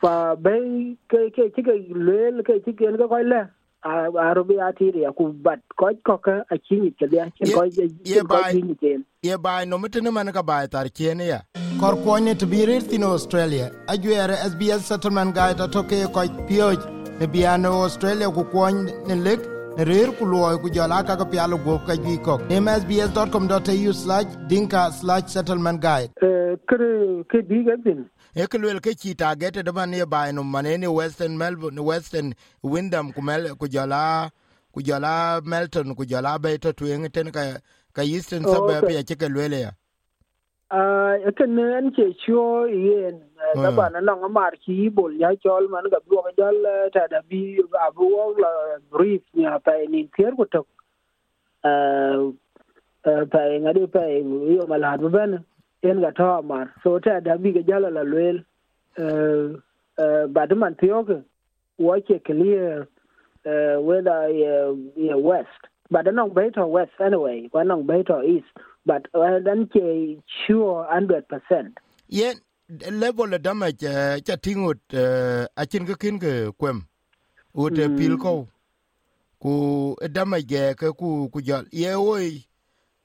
fa 0.01 0.35
bai 0.47 0.97
ke 1.13 1.21
ke 1.35 1.49
ke 1.55 1.75
le 2.07 2.43
ke 2.49 2.59
ke 2.65 2.73
ke 2.79 3.07
ko 3.13 3.21
le 3.31 3.41
a 3.83 4.25
robi 4.37 4.59
ati 4.69 4.91
ya 5.05 5.11
ku 5.11 5.31
bat 5.47 5.59
ko 5.79 5.91
ko 6.09 6.17
ka 6.17 6.35
a 6.51 6.57
kini 6.57 6.91
ke 6.99 7.07
ya 7.11 7.29
ko 7.55 7.63
ye 7.65 8.21
ko 8.33 8.41
ken 8.81 9.05
ye 9.29 9.37
bai 9.45 9.65
no 9.65 9.77
mitene 9.77 10.11
man 10.17 10.31
ka 10.37 10.43
bai 10.49 10.67
tar 10.67 10.85
kien 10.89 11.19
ya. 11.19 11.39
Kor 11.79 11.93
kuony 12.05 12.37
to 12.39 12.45
bi 12.53 12.65
rir 12.69 12.81
thin 12.81 13.03
australia. 13.03 13.71
Ajuere 13.93 14.35
sbs 14.51 14.87
settlement 14.91 15.35
guide 15.35 15.61
atoke 15.67 15.97
kɔc 16.15 16.47
piööc 16.47 16.81
ne 17.19 17.27
bian 17.35 17.65
australia 17.65 18.31
ku 18.39 18.43
kuɔny 18.53 19.07
ne 19.07 19.15
lek 19.25 19.41
ne 19.77 19.83
rer 19.91 20.09
ku 20.17 20.25
luɔi 20.31 20.61
ku 20.61 20.69
jɔl 20.75 20.91
akaka 20.99 21.25
pial 21.31 21.57
guok 21.65 21.85
ka 21.87 21.95
jui 22.03 22.17
kɔk 22.27 22.49
nem 22.49 22.67
sbs 22.81 23.31
com 23.33 23.49
au 23.51 23.93
slac 24.01 24.25
dinka 24.49 24.91
slac 24.99 25.29
settlement 25.29 25.79
guide. 25.81 26.11
Eh, 26.21 26.55
ke 27.31 27.41
biik 27.49 27.67
ethin 27.75 27.99
eke 28.35 28.57
luel 28.61 28.79
ke 28.79 28.93
ci 29.01 29.15
tagete 29.15 29.63
deman 29.63 29.93
ye 29.93 30.05
bai 30.05 30.31
nom 30.31 30.51
maneni 30.53 30.87
western 30.87 31.37
melbourne 31.37 31.75
ne 31.75 31.81
western 31.81 32.33
windham 32.63 33.13
ku 33.13 33.21
jɔla 33.67 34.29
ku 34.73 34.81
jɔla 34.81 35.41
melton 35.43 35.95
ku 35.95 36.03
jɔla 36.05 36.39
bei 36.41 36.57
to 36.57 36.71
tueŋ 36.73 37.11
ten 37.11 37.31
ka 37.31 37.41
ka 37.97 38.05
eastern 38.05 38.45
Oh, 38.45 38.53
suburb 38.53 38.89
ya 38.93 39.01
ke 39.01 39.17
ke 39.17 39.25
lwel 39.33 39.57
ya? 39.57 39.71
Ah, 40.69 41.15
kan 41.37 41.55
ne 41.55 41.63
an 41.79 41.89
ce 41.97 42.05
ciwo 42.25 42.67
yen 42.69 43.23
Hmm. 43.53 43.63
da 43.63 43.69
ba 43.71 43.85
na 43.93 43.99
nan 44.01 44.23
amar 44.25 44.51
ki 44.65 44.89
bol 44.89 45.13
ya 45.13 45.29
chol 45.43 45.69
man 45.69 45.85
ga 45.93 45.99
duwa 46.09 46.31
jal 46.37 46.57
eh, 46.65 46.89
ta 46.93 47.05
da 47.07 47.21
bi 47.29 47.55
abu 47.85 48.07
wo 48.13 48.33
la 48.35 48.49
brief 48.91 49.21
ya 49.33 49.59
pa 49.61 49.75
ni 49.93 50.09
tier 50.17 50.33
ko 50.35 50.43
to 50.51 50.61
eh 51.63 52.17
eh, 53.07 53.23
pa 53.31 53.39
ngadi 53.61 53.85
pa 53.93 54.03
yo 54.55 54.65
mala 54.67 54.97
bu 54.97 55.09
ben 55.13 55.37
en 55.85 56.01
ga 56.01 56.11
to 56.17 56.25
amar 56.41 56.73
so 56.83 56.97
ta 56.99 57.19
da 57.21 57.37
bi 57.37 57.53
ga 57.55 57.61
jala 57.69 57.89
la 57.93 58.03
lwel 58.03 58.41
eh 58.97 59.53
eh 60.01 60.25
ba 60.33 60.47
da 60.49 60.55
man 60.57 60.75
tiyo 60.81 61.05
ke 61.07 61.21
wo 61.79 61.93
ke 62.01 62.17
clear 62.25 62.87
whether 63.79 64.27
uh, 64.33 65.17
west 65.29 65.61
but 65.91 66.05
anong 66.07 66.33
better 66.33 66.65
west 66.65 66.95
anyway 66.99 67.49
anong 67.53 67.85
better 67.85 68.23
east 68.23 68.51
but 68.85 69.07
uh, 69.13 69.39
dan 69.39 69.67
che 69.73 70.17
sure 70.45 70.87
100% 70.91 71.71
yen 72.07 72.35
level 72.91 73.33
of 73.33 73.41
damage 73.41 73.83
uh, 73.83 74.19
cha 74.19 74.35
tingut 74.35 74.79
uh, 74.93 75.45
achin 75.55 75.85
ka 75.87 75.95
kin 75.95 76.19
ke 76.19 76.51
kwem 76.59 76.83
ut 77.55 77.73
mm. 77.73 77.97
pil 77.97 78.17
ko 78.17 78.47
ku 79.39 79.95
damage 80.11 80.47
ge 80.47 80.63
ke 80.75 80.91
ku 80.97 81.29
ku 81.29 81.41
jal. 81.41 81.65
Ye 81.71 81.93
oi 81.95 82.45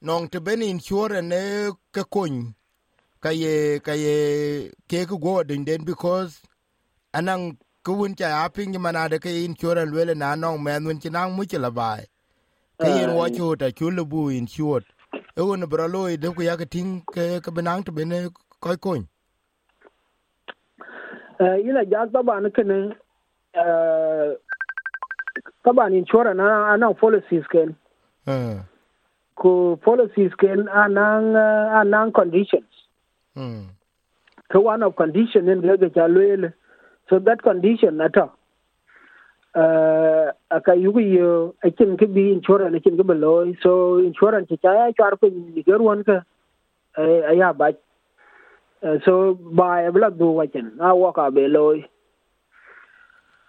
nong 0.02 0.28
te 0.28 0.38
ben 0.40 0.62
insure 0.62 1.22
ne 1.22 1.70
ke 1.92 2.02
kun 2.10 2.54
ka 3.20 3.30
ye 3.30 3.78
ka 3.80 3.92
ye 3.92 4.70
ke 4.88 5.06
ku 5.06 5.18
go 5.18 5.42
den 5.42 5.64
den 5.64 5.84
because 5.84 6.40
anang 7.14 7.56
ku 7.84 7.92
wun 7.92 8.16
cha 8.16 8.44
aping 8.44 8.72
manade 8.80 9.20
ke 9.20 9.30
insure 9.46 9.86
lwele 9.86 10.14
na 10.16 10.34
nong 10.34 10.62
men 10.62 10.84
wun 10.84 11.00
chinang 11.00 11.36
mu 11.36 11.44
chila 11.44 11.70
bai 11.70 12.02
ke 12.78 12.88
yen 12.88 13.14
wo 13.18 13.28
chu 13.28 13.56
ta 13.56 13.70
chu 13.70 13.90
lu 13.90 14.04
bu 14.04 14.30
chuot 14.46 14.84
e 15.36 15.42
won 15.42 15.66
bro 15.66 15.86
loy 15.86 16.16
de 16.16 16.28
ku 16.36 16.42
ya 16.42 16.56
ke 16.56 16.66
ting 16.70 17.02
ke 17.14 17.40
ke 17.44 17.50
benang 17.50 17.84
to 17.84 17.92
bene 17.92 18.28
koy 18.60 18.76
kun 18.76 19.06
eh 21.40 21.56
ila 21.68 21.84
jak 21.84 22.12
taban 22.12 22.50
kene 22.56 22.94
uh, 23.56 24.28
taban 25.64 25.94
insurance 25.94 26.36
na 26.36 26.72
anang 26.74 26.94
policies 26.98 27.44
ken. 27.50 27.76
Uh. 28.26 28.62
ku 29.34 29.76
policies 29.82 30.32
ken 30.38 30.68
anang 30.68 31.34
uh, 31.34 31.80
anang 31.80 32.12
conditions. 32.14 32.68
Mm. 33.36 33.72
so 34.52 34.60
one 34.60 34.82
of 34.82 34.94
condition 34.96 35.48
in 35.48 35.60
ga 35.62 35.76
cha 35.88 36.06
lwele. 36.06 36.52
So 37.08 37.18
that 37.18 37.42
condition 37.42 38.00
ata 38.00 38.30
aka 39.54 40.72
yugu 40.74 41.00
yo 41.00 41.54
akin 41.64 41.96
ke 41.96 42.06
bi 42.08 42.32
insurance 42.32 42.76
akin 42.76 42.96
ke 42.96 43.04
beloy 43.06 43.52
so 43.62 43.98
insurance 43.98 44.48
cha 44.62 44.72
ya 44.72 44.92
char 44.96 45.16
pe 45.16 45.28
ni 45.28 45.62
gerwan 45.62 46.04
ka 46.04 46.24
aya 46.96 47.52
ba 47.52 47.72
so 49.04 49.34
by 49.34 49.82
a 49.82 49.92
blood 49.92 50.18
do 50.18 50.32
wachen 50.32 50.72
a 50.80 50.94
walk 50.96 51.18
a 51.18 51.30
be 51.30 51.48
loy 51.48 51.84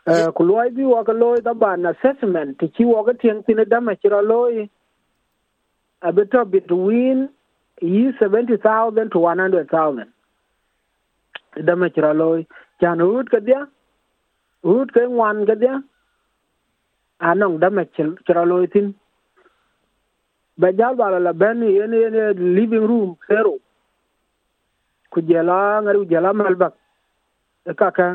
uh, 0.08 0.32
ku 0.32 0.44
loy 0.44 0.70
bi 0.70 0.84
walk 0.84 1.08
a 1.08 1.14
loy 1.14 1.38
da 1.40 1.54
ban 1.54 1.86
assessment 1.86 2.60
ti 2.60 2.68
chi 2.68 2.84
walk 2.84 3.08
tiang 3.22 3.44
tin 3.46 3.64
da 3.70 3.80
ma 3.80 3.94
chira 3.96 4.22
loy 4.22 4.70
a 6.02 6.12
bit 6.12 6.34
of 6.36 6.52
between 6.52 7.30
yi 7.82 8.12
70000 8.20 9.10
to 9.10 9.20
100000 9.20 10.06
da 11.66 11.76
ma 11.76 11.88
chira 11.96 12.14
loy 12.14 12.46
chan 12.82 13.02
ut 13.02 13.30
ka 13.32 13.40
dia 13.40 13.64
ut 14.76 14.92
ke 14.92 15.08
wan 15.08 15.46
ka 15.48 15.56
dia 15.56 15.82
anong 17.30 17.60
da 17.60 17.70
ma 17.70 17.84
chira 17.96 18.44
loy 18.46 18.68
tin. 18.68 18.94
Ba 20.58 20.72
jal 20.74 20.96
bala 20.96 21.20
la 21.20 21.34
ben 21.34 21.62
yen 21.62 21.94
yen 21.94 22.56
living 22.56 22.86
room 22.92 23.18
zero 23.28 23.54
kujela 25.14 25.82
ngari 25.84 25.98
kujela 26.04 26.34
malbak 26.34 26.74
kaka 27.78 28.08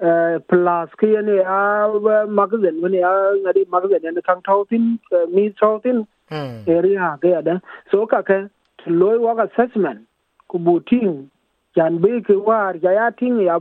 uh, 0.00 0.38
plus 0.48 0.90
ki 1.00 1.06
ne 1.28 1.36
a 1.40 2.26
magazine 2.28 2.80
wani 2.82 2.98
a 3.02 3.12
ngari 3.44 3.62
magazine 3.68 4.14
ne 4.14 4.20
kan 4.20 4.40
tautin 4.42 4.98
mi 5.34 5.50
tautin 5.60 6.06
area 6.30 7.18
ga 7.22 7.40
da. 7.40 7.60
So 7.90 8.06
kaka 8.06 8.50
loy 8.86 9.18
work 9.18 9.38
assessment. 9.46 10.00
Ku 10.48 10.58
buting 10.58 11.30
jan 11.76 11.98
be 12.02 12.20
ke 12.20 12.36
war 12.36 12.74
ja 12.82 12.90
ya 12.98 13.10
ting 13.10 13.40
ya 13.40 13.60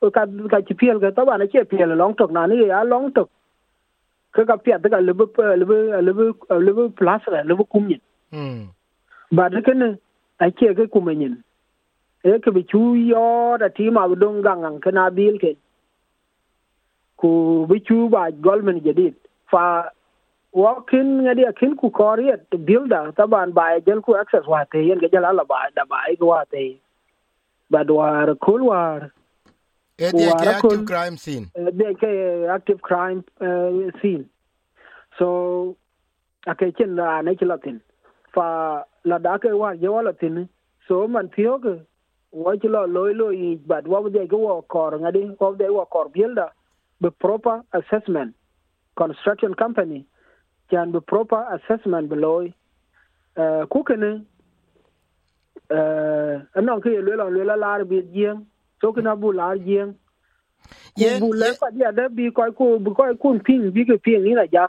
ka 0.00 0.22
ka 0.50 0.60
ci 0.66 0.74
piel 0.74 0.98
ga 1.02 1.10
taba 1.10 1.38
na 1.38 1.46
ce 1.52 1.64
piel 1.70 1.90
long 2.00 2.14
tok 2.14 2.30
na 2.30 2.46
ni 2.46 2.62
ya 2.68 2.82
long 2.84 3.10
tok 3.12 3.28
ka 4.32 4.44
ka 4.44 4.56
pia 4.56 4.78
da 4.78 5.00
lebe 5.00 5.24
lebe 5.62 5.76
lebe 6.06 6.24
lebe 6.66 6.82
plus 6.98 7.22
la 7.34 7.42
lebe 7.42 7.64
kumni 7.72 7.98
ba 9.32 9.48
da 9.50 9.60
kana 9.66 9.88
ake 10.38 10.74
ga 10.78 10.86
kuma 10.86 11.12
yin 11.12 11.36
e 12.24 12.38
ka 12.44 12.50
bi 12.50 12.62
chu 12.70 12.94
yo 12.94 13.56
da 13.58 13.68
ti 13.68 13.90
ma 13.90 14.06
don 14.22 14.42
gangan 14.46 14.80
kana 14.86 15.10
bil 15.10 15.38
ke 15.42 15.52
ku 17.20 17.66
bi 17.70 17.78
chu 17.90 18.08
ba 18.08 18.30
golmen 18.30 18.80
jadid 18.86 19.14
fa 19.50 19.64
wakin 20.62 21.08
ngadi 21.26 21.44
akin 21.50 21.76
ku 21.76 21.90
koriyat 21.90 22.46
builder 22.66 23.04
taban 23.18 23.52
ba 23.52 23.68
jel 23.86 24.00
ku 24.00 24.14
access 24.22 24.46
wa 24.46 24.64
te 24.72 24.78
yen 24.88 24.98
ga 25.02 25.08
jala 25.14 25.44
ba 25.52 25.60
da 25.76 25.84
ba 25.90 26.06
ga 26.20 26.26
wa 26.32 26.42
te 26.54 26.66
ba 27.70 27.82
war 28.00 28.34
kul 28.46 28.62
war 28.70 29.10
e 29.98 30.12
de 30.12 30.30
ke 30.40 30.46
active 30.54 30.84
crime 30.84 31.16
scene. 31.16 31.50
De 31.54 31.94
ke 32.00 32.10
active 32.50 32.80
crime 32.80 33.24
scene. 34.00 34.26
So 35.18 35.76
ake 36.46 36.76
chen 36.78 36.94
na 36.94 37.20
ne 37.22 37.34
kilatin 37.34 37.80
fa 38.34 38.84
la 39.04 39.18
da 39.18 39.38
ke 39.38 39.50
wa 39.52 39.74
je 39.74 39.88
wala 39.88 40.12
tin 40.12 40.48
so 40.88 41.06
man 41.08 41.28
tiyo 41.28 41.58
ke 41.62 41.74
wa 42.32 42.54
lo 42.62 42.84
loy 42.86 43.12
lo 43.12 43.30
i 43.30 43.56
but 43.66 43.88
wa 43.88 44.02
de 44.08 44.26
ke 44.26 44.38
wa 44.46 44.62
kor 44.62 44.92
ngadi 44.92 45.36
wa 45.40 45.52
de 45.52 45.68
wa 45.68 45.84
kor 45.84 46.08
builder 46.08 46.50
the 47.00 47.10
proper 47.10 47.62
assessment 47.72 48.34
construction 48.96 49.54
company. 49.54 50.06
Can 50.70 50.92
be 50.92 51.00
proper 51.00 51.46
assessment 51.56 52.08
below 52.10 52.46
uh 53.36 53.66
ku 53.72 53.82
kene 53.84 54.24
uh 55.70 56.34
anon 56.54 56.80
ke 56.82 56.90
lo 57.06 57.14
lo 57.16 57.28
lo 57.28 57.56
la 57.56 57.84
bi 57.84 58.02
jien 58.14 58.46
so 58.80 58.92
kina 58.92 59.16
bu 59.16 59.32
la 59.32 59.56
jien 59.56 59.94
bu 61.20 61.32
le 61.32 61.54
pa 61.60 61.70
dia 61.70 61.92
da 61.92 62.08
bi 62.08 62.30
ko 62.30 62.52
ku 62.52 62.78
bu 62.78 62.94
ko 62.94 63.04
ku 63.22 63.38
ping 63.46 63.70
bi 63.72 63.84
ke 63.84 63.96
ping 64.02 64.22
ni 64.24 64.34
la 64.34 64.46
ja. 64.52 64.68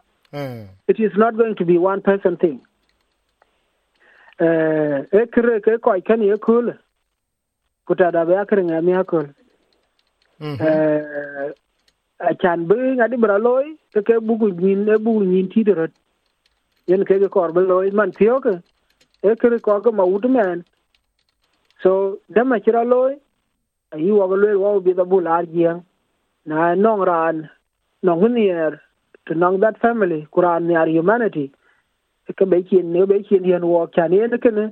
It 0.88 1.00
is 1.00 1.12
not 1.18 1.36
going 1.38 1.56
to 1.56 1.66
be 1.66 1.80
one 1.80 2.02
person 2.02 2.38
thing. 2.38 2.62
E 4.40 5.22
kire 5.34 5.60
ke 5.66 5.82
ko 5.82 5.96
kan 6.08 6.22
ye 6.22 6.38
kul. 6.38 6.74
Kuta 7.88 8.12
da 8.12 8.26
ba 8.26 8.46
kire 8.46 8.64
nga 8.64 8.82
mi 8.82 8.94
akul 8.94 9.34
eh 10.60 11.50
a 12.20 12.36
chan 12.42 12.68
bu 12.68 12.76
ngadi 12.76 13.18
bra 13.20 13.38
loy 13.38 13.74
ke 13.94 14.02
ke 14.06 14.20
bugu 14.22 14.52
nyin 14.62 14.88
e 14.88 14.98
bugu 15.06 15.26
nyin 15.26 15.50
ti 15.54 15.64
de 15.64 15.88
yen 16.88 17.06
ke 17.06 17.18
ke 17.20 17.30
kor 17.30 17.50
loy 17.54 17.90
man 17.92 18.12
tiyo 18.12 18.40
ke. 18.40 18.62
E 19.24 19.36
kire 19.36 19.60
ko 19.60 19.82
ko 19.82 19.92
ma 19.92 20.04
wut 20.06 20.30
men. 20.30 20.64
So 21.82 22.20
da 22.30 22.44
ma 22.44 22.58
kira 22.60 22.86
loy 22.86 23.18
yi 23.98 24.12
wa 24.12 24.26
loy 24.26 24.56
wa 24.56 24.80
bi 24.80 24.94
da 24.94 25.04
bu 25.04 25.22
lar 25.22 25.46
jiang 25.46 25.84
na 26.46 26.76
nong 26.76 27.02
ran 27.02 27.50
nong 28.04 28.34
nier 28.34 28.82
to 29.26 29.34
nong 29.34 29.60
that 29.60 29.80
family 29.82 30.28
kuran 30.32 30.68
ni 30.68 30.76
humanity. 30.94 31.52
Ka 32.38 32.46
bai 32.46 32.62
kien 32.62 32.94
ne 32.94 33.06
bai 33.06 33.24
kien 33.28 33.44
yen 33.46 33.66
wo 33.66 33.88
kan 33.88 34.14
yen 34.14 34.38
ke 34.38 34.52
ne 34.54 34.70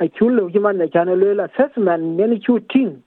a 0.00 0.08
chulo 0.08 0.48
ne 0.48 0.88
kan 0.88 1.08
le 1.08 1.42
assessment 1.44 2.02
ne 2.16 2.26
ni 2.26 2.38
chu 2.38 2.60
ting. 2.60 3.02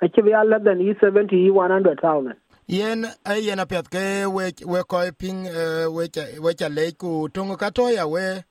A 0.00 0.08
ke 0.08 0.22
ya 0.26 0.42
la 0.44 0.58
dan 0.58 0.80
yi 0.80 0.94
70 0.94 1.32
yi 1.34 1.50
100000 1.50 2.34
yen 2.68 3.04
yen 3.42 3.58
a 3.58 3.66
pet 3.66 3.90
ke 3.90 4.26
we 4.30 4.52
we 4.66 4.82
ko 4.84 5.10
ping 5.18 5.44
we 5.90 6.08
we 6.40 6.54
cha 6.54 6.68
le 6.68 6.92
ku 6.92 7.28
tung 7.34 7.56
ka 7.56 7.70
to 7.70 7.90
ya 7.90 8.06
we 8.06 8.44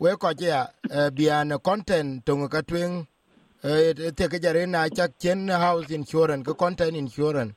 we 0.00 0.16
ko 0.16 0.32
ja 0.32 0.66
bian 1.12 1.52
content 1.62 2.24
tung 2.24 2.48
ka 2.48 2.62
twing 2.62 3.06
te 4.18 4.28
ke 4.32 4.38
jare 4.44 4.66
na 4.66 4.88
chak 4.88 5.12
chen 5.18 5.48
house 5.48 5.90
insurance 5.90 6.44
ko 6.46 6.54
content 6.54 6.96
insurance 6.96 7.54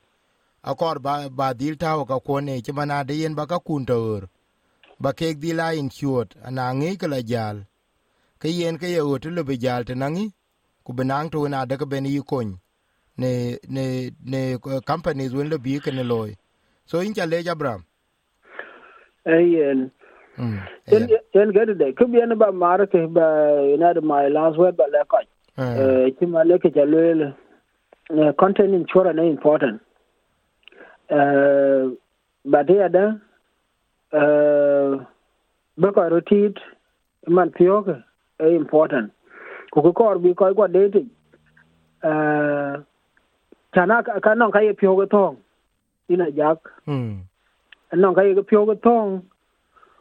akor 0.64 0.98
ba 1.00 1.28
ba 1.30 1.54
dil 1.54 1.76
ta 1.76 1.96
ka 2.04 2.18
ko 2.20 2.40
ne 2.40 2.60
ki 2.62 2.72
mana 2.72 3.04
de 3.04 3.14
yen 3.14 3.34
ba 3.34 3.46
ka 3.46 3.58
kun 3.58 3.86
to 3.86 3.98
ba 5.00 5.12
ke 5.12 5.34
di 5.42 5.52
la 5.52 5.70
insured 5.82 6.34
ana 6.44 6.72
ngi 6.74 6.96
ke 7.00 7.08
la 7.14 7.20
jal 7.32 7.64
ke 8.40 8.48
yen 8.58 8.78
ke 8.78 8.88
ye 8.94 9.00
otu 9.00 9.30
le 9.30 9.44
jal 9.64 9.84
te 9.84 9.94
nangi 9.94 10.26
ku 10.84 10.92
benang 10.92 11.30
to 11.32 11.48
na 11.48 11.64
de 11.66 11.76
ke 11.80 11.86
ben 11.92 12.06
yi 12.06 12.22
kon 12.32 12.58
ne 13.18 13.32
ne 13.76 14.10
ne 14.32 14.42
companies 14.90 15.34
wen 15.34 15.48
le 15.52 15.58
bi 15.58 15.80
ke 15.84 15.90
ne 15.92 16.04
loy 16.12 16.30
so 16.86 17.00
in 17.00 17.14
cha 17.14 17.24
le 17.32 17.42
jabram 17.48 17.80
ayen 19.36 19.90
yen 20.92 21.08
yen 21.34 21.52
gade 21.56 21.74
de 21.82 21.92
ku 21.98 22.06
bien 22.14 22.38
ba 22.44 22.52
mar 22.52 22.78
ke 22.94 23.06
ba 23.18 23.26
ina 23.74 23.94
de 23.94 24.00
my 24.12 24.24
last 24.38 24.58
word 24.58 24.76
ba 24.82 24.86
le 24.94 25.04
ko 25.14 25.18
eh. 25.60 26.10
Ki 26.18 26.26
ma 26.26 26.42
le 26.42 26.58
ke 26.58 26.70
ja 26.74 26.84
le 26.84 27.32
content 28.38 28.74
insurance 28.74 29.18
is 29.18 29.30
important. 29.30 29.80
Uh 31.10 31.90
uh, 34.12 34.98
beko 35.78 36.10
rotit 36.10 36.56
man 37.28 37.50
piok 37.50 38.02
e 38.40 38.54
important. 38.54 39.10
Kuku 39.72 39.94
kor 39.94 40.18
bi 40.18 40.34
koy 40.34 40.54
kwa 40.54 40.68
date 40.68 41.06
uh, 42.02 42.82
chana 43.74 44.02
ka 44.22 44.34
non 44.34 44.50
ka 44.50 44.60
ye 44.60 44.72
piyoge 44.72 45.10
tong 45.10 45.36
ina 46.08 46.30
jak. 46.30 46.58
Mm. 46.86 47.22
non 47.94 48.14
ka 48.14 48.22
ye 48.22 48.34
tong 48.82 49.22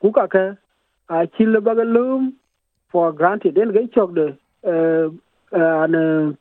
kuka 0.02 0.28
ke 0.28 0.58
a 1.10 1.28
chile 1.38 1.60
bagalum 1.62 2.34
for 2.92 3.12
granted. 3.12 3.56
Den 3.56 3.72
ga 3.72 3.82
chok 3.94 4.16
de 4.16 4.38
uh, 4.64 5.10
an 5.52 6.38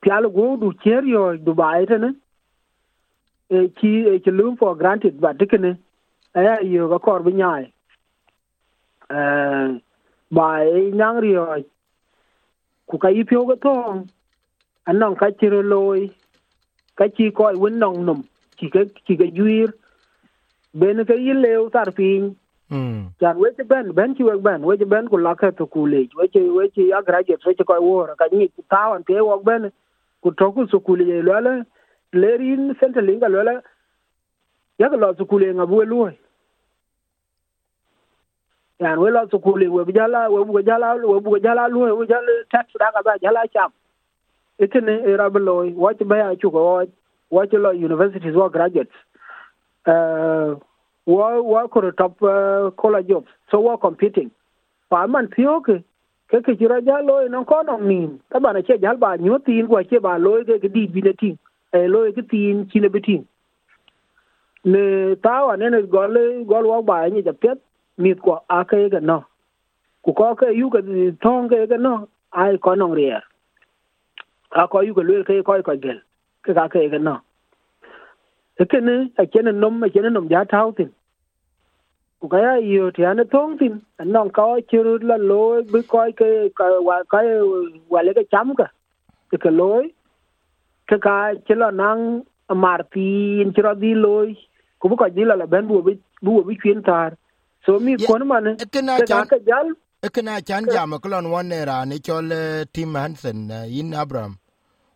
pial 0.00 0.28
go 0.30 0.56
du 0.56 0.72
cher 0.84 1.02
yo 1.04 1.36
dubai 1.36 1.86
tene 1.86 2.14
e 3.50 3.68
chi 3.80 3.90
e 4.12 4.20
chi 4.20 4.30
lum 4.30 4.56
for 4.56 4.76
granted 4.76 5.20
ba 5.20 5.32
dikene 5.32 5.78
aya 6.34 6.60
yo 6.62 6.88
ga 6.88 6.98
kor 6.98 7.22
bi 7.22 7.32
nyai 7.32 7.64
eh 9.10 9.80
ba 10.30 10.46
e 10.64 10.90
nyang 10.90 11.20
rio 11.20 11.44
ku 12.88 12.98
ka 12.98 13.08
yi 13.08 13.24
pyo 13.24 13.44
ga 13.46 13.56
tong 13.56 14.06
anong 14.86 15.16
ka 15.20 15.30
chiro 15.40 15.62
loy 15.62 16.10
ka 16.96 17.08
chi 17.16 17.30
ko 17.30 17.52
win 17.62 17.78
nong 17.78 18.04
num 18.04 18.22
chi 18.58 18.68
ka 18.74 18.84
chi 19.06 19.16
ga 19.16 19.24
yuir 19.38 19.72
ben 20.74 21.04
ka 21.04 21.14
yi 21.14 21.32
leo 21.34 21.68
tar 21.70 21.90
pin 21.92 22.34
chan 22.70 23.36
weche 23.38 23.64
ben 23.64 23.92
ben 23.92 24.14
ci 24.16 24.22
wek 24.22 24.40
ben 24.42 24.62
weche 24.62 24.84
ben 24.84 25.08
ku 25.08 25.16
lake 25.16 25.56
to 25.56 25.66
kulec 25.66 26.10
weche 26.16 26.40
weche 26.58 26.92
a 26.92 27.02
graduate 27.02 27.44
weche 27.46 27.64
koy 27.64 27.78
wora 27.80 28.14
ka 28.16 28.28
nyic 28.32 28.52
tawan 28.70 29.04
te 29.04 29.20
wok 29.20 29.42
ben 29.44 29.72
ku 30.22 30.30
toku 30.32 30.66
sukul 30.68 31.00
ye 31.00 31.22
lwele 31.22 31.64
lerin 32.12 32.74
sentelinga 32.80 33.28
lwele 33.28 33.62
yake 34.78 34.96
lo 34.96 35.14
sukul 35.14 35.42
ye 35.42 35.54
ngabu 35.54 35.82
luoi 35.84 36.18
yan 38.80 38.98
we 38.98 39.10
lo 39.10 39.26
sukul 39.32 39.64
we 39.70 39.84
bujala 39.84 40.28
we 40.30 40.44
bujala 40.44 40.94
we 41.00 41.20
bujala 41.20 41.68
luoi 41.68 41.92
we 41.96 42.06
jala 42.06 42.32
tax 42.50 42.68
da 42.78 42.92
ka 42.92 43.02
ba 43.02 43.18
jala 43.22 43.48
cham 43.48 43.72
itene 44.58 45.08
era 45.08 45.30
wach 45.30 46.02
ba 46.04 46.16
ya 46.18 46.36
chu 46.36 46.50
ko 46.50 46.84
wach 47.30 47.52
lo 47.52 47.70
universities 47.70 48.34
wa 48.34 48.48
graduates. 48.48 48.92
Uh, 49.86 50.56
wo 51.08 51.42
wo 51.42 51.68
ko 51.68 51.90
top 51.96 52.22
uh, 52.22 52.70
college 52.76 53.08
jobs 53.08 53.32
so 53.50 53.60
wo 53.60 53.76
competing? 53.78 54.30
Pa 54.90 55.06
man 55.06 55.28
pio 55.28 55.60
ke 55.60 55.76
ke 56.28 56.40
ke 56.44 56.52
jira 56.60 56.84
ja 56.84 57.00
loy 57.00 57.28
non 57.28 57.44
ko 57.44 57.62
non 57.62 57.88
nin 57.88 58.20
ta 58.30 58.38
bana 58.38 58.62
che 58.62 58.76
jal 58.78 58.96
ba 59.04 59.16
nyu 59.16 59.38
tin 59.46 59.66
ko 59.68 59.80
che 59.90 60.00
ba 60.00 60.18
loy 60.18 60.44
ke 60.44 60.68
di 60.74 60.86
bi 60.86 61.00
ne 61.00 61.12
tin. 61.12 61.38
Eh, 61.72 61.84
e 61.84 61.88
loy 61.88 62.12
ke 62.12 62.22
tin, 62.30 62.66
chi 62.68 62.80
ne 62.80 62.88
bitin 62.88 63.24
ne 64.64 65.16
ta 65.24 65.46
wa 65.46 65.56
ne 65.56 65.70
ne 65.70 65.80
gol 65.94 66.18
gol 66.44 66.66
wo 66.72 66.82
ba 66.82 67.08
ni 67.08 67.22
ja 67.22 67.32
pet 67.32 67.58
mi 67.96 68.14
ko 68.14 68.42
a 68.48 68.64
ke 68.64 68.90
ga 68.92 69.00
no. 69.00 69.24
Ku 70.04 70.12
ko 70.12 70.34
ke 70.34 70.52
yu 70.52 70.68
ke 70.70 70.84
ton 71.22 71.48
ke 71.48 71.64
ga 71.72 71.76
no 71.76 71.94
ai 72.32 72.58
ko 72.58 72.74
non 72.74 72.92
ria 72.92 73.22
a 74.52 74.68
ko 74.68 74.80
yu 74.80 74.94
ke 74.94 75.08
loy 75.08 75.24
ke 75.24 75.40
ko 75.42 75.62
ko 75.62 75.76
gel, 75.86 76.04
ke 76.44 76.52
ka 76.54 76.68
ke 76.68 76.84
ga 76.92 76.98
no. 76.98 77.16
E 78.60 78.64
ke 78.66 78.80
ne, 78.82 78.94
a 79.16 79.24
chen 79.26 79.48
nom, 79.60 79.82
a 79.84 79.88
chen 79.88 80.12
nom 80.12 80.28
ja 80.28 80.44
tao 80.44 80.72
tin 82.20 82.28
ku 82.28 82.28
ka 82.28 82.38
ya 82.38 82.54
yo 82.74 82.90
ti 82.92 83.04
an 83.04 83.20
thong 83.32 83.58
tin 83.60 83.80
an 84.00 84.12
nong 84.12 84.30
ka 84.38 84.44
chiru 84.70 84.98
la 85.10 85.16
lo 85.18 85.62
bi 85.72 85.82
ko 85.94 86.06
ke 86.20 86.30
ka 86.58 86.66
wa 86.88 86.98
ka 87.12 87.20
wa 87.90 88.02
le 88.02 88.14
ke 88.18 88.24
cham 88.32 88.54
ka 88.56 88.66
ke 89.32 89.38
ke 89.44 89.50
lo 89.60 89.72
ke 90.88 90.98
ka 91.06 91.16
chelo 91.48 91.70
nang 91.82 92.02
martin 92.64 93.52
chiro 93.56 93.74
di 93.82 93.94
lo 93.94 94.16
ku 94.80 94.88
ko 95.02 95.08
di 95.16 95.24
la 95.30 95.34
la 95.42 95.46
ben 95.52 95.66
bu 95.68 95.82
bi 95.86 95.94
bu 96.24 96.42
bi 96.48 96.56
kwin 96.62 96.82
tar 96.88 97.10
so 97.66 97.80
mi 97.80 97.96
man 98.32 98.46
ekena 98.64 98.96
ke 98.98 99.04
ka 99.14 99.20
chan- 99.20 99.32
ke 99.32 99.38
jal 99.48 99.68
ekena 100.06 100.34
chan 100.48 100.68
jam 100.72 100.92
klon 101.04 101.26
wan 101.34 101.52
era 101.52 101.78
ni 101.86 101.98
chol 102.06 102.32
eh, 102.32 102.64
Tim 102.74 102.94
Hansen 102.94 103.50
eh, 103.50 103.66
in 103.80 103.94
Abraham. 103.94 104.38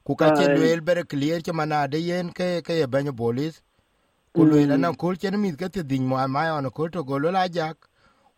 Ku 0.07 0.17
ka 0.17 0.31
che 0.37 0.49
Ai. 0.49 0.57
luel 0.57 0.81
bere 0.83 1.05
clear 1.07 1.41
che 1.47 1.53
mana 1.53 1.89
de 1.89 1.99
yen 2.09 2.33
ke 2.39 2.49
ke 2.67 2.75
ye 2.81 2.87
banyo 2.95 3.13
bolis 3.23 3.63
ku 4.35 4.45
luel 4.45 4.73
ana 4.73 4.89
mm. 4.93 4.97
kol 4.97 5.17
chen 5.17 5.37
mith 5.41 5.57
ke 5.57 5.69
thieth 5.69 5.87
dhiny 5.87 6.07
muan 6.07 6.31
mai 6.31 6.49
on 6.51 6.71
kol 6.71 6.89
to 6.91 7.05
gol 7.05 7.23
wel 7.25 7.37
ajak 7.37 7.77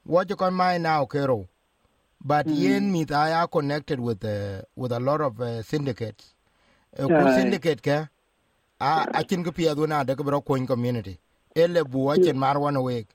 wɔci 0.07 0.35
e 0.35 0.51
mai 0.51 0.79
nau 0.79 1.07
ke 1.07 1.21
rou 1.27 1.47
but 2.25 2.47
mm. 2.47 2.57
yen 2.57 2.91
mith 2.93 3.13
I 3.13 3.47
connected 3.47 4.01
with, 4.01 4.25
uh, 4.25 4.63
with 4.75 4.93
a 4.93 4.99
lot 5.01 5.21
of 5.21 5.41
uh, 5.41 5.63
syndicates. 5.63 6.35
E 6.99 7.03
uh, 7.03 7.07
ku 7.07 7.29
syndicate 7.37 7.83
ke 7.83 8.09
acin 8.81 9.45
ke 9.45 9.51
piɛth 9.53 9.77
wen 9.79 9.93
ade 9.93 10.17
ke 10.17 10.23
bi 10.25 10.67
community. 10.67 11.19
Ele 11.55 11.85
bu 11.85 12.09
acin 12.11 12.33
mm. 12.35 12.39
mar 12.39 12.59
wan 12.59 12.75
awek 12.77 13.07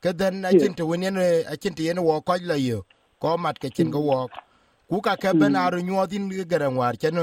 ke 0.00 0.16
then 0.16 0.42
acin 0.44 0.74
te 0.76 0.82
wen 0.82 1.02
eh, 1.04 1.42
acin 1.50 1.74
te 1.74 1.82
yen 1.84 1.96
wɔ 1.98 2.22
kɔc 2.24 2.46
la 2.46 2.54
yo. 2.54 2.84
Kɔ 3.20 3.38
mat 3.38 3.58
ke 3.58 3.68
cin 3.74 3.90
ke 3.90 3.98
mm. 3.98 4.06
wɔk 4.08 4.30
ku 4.88 5.00
ka 5.00 5.16
ke 5.16 5.34
ben 5.38 5.56
aru 5.56 5.82
nyuɔth 5.82 6.12
in 6.12 6.28
gereŋ 6.30 6.76
war 6.76 6.94
cen 6.96 7.16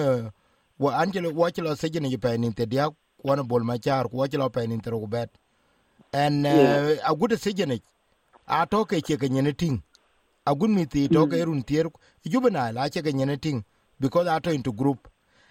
wo 0.77 0.89
anci 0.91 1.19
wɔci 1.19 1.61
lɔ 1.63 1.75
sejini 1.75 2.09
jipɛi 2.11 2.37
nin 2.39 2.53
te 2.53 2.65
diak 2.65 2.93
wana 3.23 3.43
bol 3.43 3.63
machar 3.63 3.81
char 3.83 4.09
ku 4.09 4.17
wo 4.17 4.27
chlo 4.27 4.49
pe 4.51 4.67
nin 4.67 4.81
te 4.81 4.91
bet 5.07 5.29
en 6.13 6.45
a 6.45 7.11
gude 7.15 7.37
se 7.37 7.51
a 8.47 8.65
to 8.67 8.85
ke 8.85 9.01
che 9.01 9.17
ke 9.17 9.29
nyene 9.29 9.53
ting. 9.57 9.81
A 10.45 10.55
gun 10.55 10.75
mi 10.75 10.85
ti 10.85 11.09
to 11.09 11.27
ke 11.27 11.45
run 11.45 11.63
tier 11.63 11.85
jubena 12.25 12.73
la 12.73 12.89
che 12.89 13.01
ke 13.01 13.11
nyene 13.13 13.41
ting 13.41 13.63
because 13.99 14.27
a 14.27 14.39
to 14.41 14.51
into 14.51 14.73
group. 14.73 15.07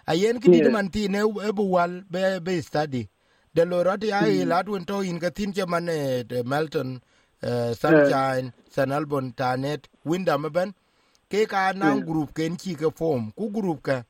A 0.07 0.15
yen 0.15 0.39
ki 0.39 0.49
di 0.49 0.69
man 0.69 0.89
ti 0.89 1.07
ne 1.07 1.19
e 1.21 1.51
bu 1.51 1.63
wal 1.63 2.03
be 2.11 2.39
be 2.39 2.61
study. 2.61 3.09
De 3.53 3.65
lo 3.65 3.83
rat 3.83 4.03
ya 4.03 4.23
i 4.25 4.43
la 4.45 4.61
tun 4.63 4.85
to 4.85 5.01
in 5.01 5.19
ke 5.19 5.33
tin 5.35 5.53
che 5.53 5.65
man 5.67 5.89
eh, 5.89 6.23
de 6.23 6.43
melton 6.43 7.01
eh, 7.43 7.73
sunshine 7.73 8.53
san 8.69 8.91
albon 8.91 9.33
tanet 9.35 9.87
windam 10.05 10.51
ben. 10.53 10.73
Ke 11.29 11.47
ka 11.47 11.71
nan 11.73 12.03
group 12.05 12.33
ken 12.35 12.57
chi 12.57 12.75
ke 12.75 12.91
form 12.95 13.31
ku 13.37 13.49
group 13.51 13.83
ka. 13.83 14.03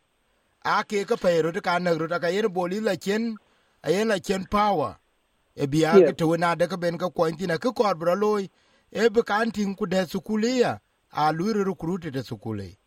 A 0.65 0.83
ke 0.83 1.05
ka 1.07 1.15
pero 1.17 1.51
ka 1.61 1.79
na 1.79 1.91
ro 1.91 2.07
ka 2.07 2.27
yen 2.27 2.47
boli 2.49 2.79
la 2.81 2.95
chen 2.95 3.37
a 3.83 3.91
yen 3.91 4.07
la 4.09 4.19
chen 4.19 4.45
power. 4.45 4.97
E 5.55 5.67
bia 5.67 5.93
Yeah. 5.93 6.11
ke 6.11 6.17
to 6.17 6.37
na 6.37 6.55
de 6.55 6.67
ben 6.77 6.97
ka 6.97 7.09
ko 7.09 7.23
ntina 7.31 7.57
ke 7.59 7.73
ko 7.75 7.93
bro 7.95 8.13
loy 8.15 8.49
e 8.91 9.09
be 9.09 9.23
kan 9.23 9.51
tin 9.51 9.75
ku 9.75 9.85
de 9.87 10.05
sukulia 10.05 10.79
a 11.13 11.31
lu 11.33 11.53
recruit 11.53 12.01
de 12.11 12.21
sukule 12.23 12.77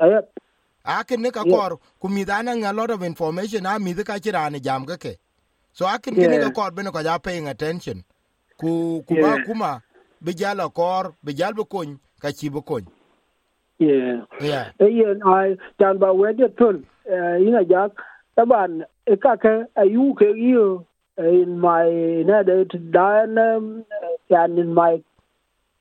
aya 0.00 0.22
a 0.84 1.04
ke 1.04 1.16
ne 1.18 1.30
ka 1.30 1.44
Yeah. 1.44 1.54
kor 1.54 1.78
ku 2.00 2.08
mi 2.08 2.24
dana 2.24 2.52
a 2.52 2.72
lot 2.72 2.90
of 2.90 3.02
information 3.02 3.66
a 3.66 3.78
mi 3.78 3.94
de 3.94 4.04
ka 4.04 4.14
chirane 4.18 4.60
jam 4.62 4.86
ka 4.86 4.96
ke. 4.96 5.16
So 5.72 5.86
a 5.86 5.98
ke 5.98 6.12
ne 6.12 6.26
Yeah. 6.28 6.38
ka 6.38 6.50
kor 6.50 6.70
ben 6.72 6.92
ko 6.92 7.02
ja 7.02 7.18
paying 7.18 7.48
attention. 7.48 8.04
Ku 8.58 9.02
ku 9.08 9.16
ba 9.16 9.38
Yeah. 9.38 9.44
kuma 9.46 9.82
be 10.22 10.34
jala 10.34 10.70
kor 10.70 11.14
be 11.24 11.32
jal 11.34 11.54
be 11.54 11.64
kun 11.64 12.00
ka 12.20 12.30
chi 12.32 12.48
be 12.48 12.60
kun 12.62 12.86
yeah. 13.78 14.24
Yeah 14.40 14.70
yeah 14.80 15.14
i 15.26 15.56
dan 15.78 15.98
ba 15.98 16.08
wedi 16.14 16.48
tun 16.58 16.84
ina 17.46 17.64
jak 17.64 17.92
ka 18.36 19.36
ke 19.36 19.52
ayu 19.76 20.14
ke 20.14 20.28
you 20.36 20.84
in 21.18 21.58
my 21.58 21.88
de 22.48 22.64
dan 22.92 23.84
yan 24.28 24.58
in 24.58 24.74
my 24.74 25.00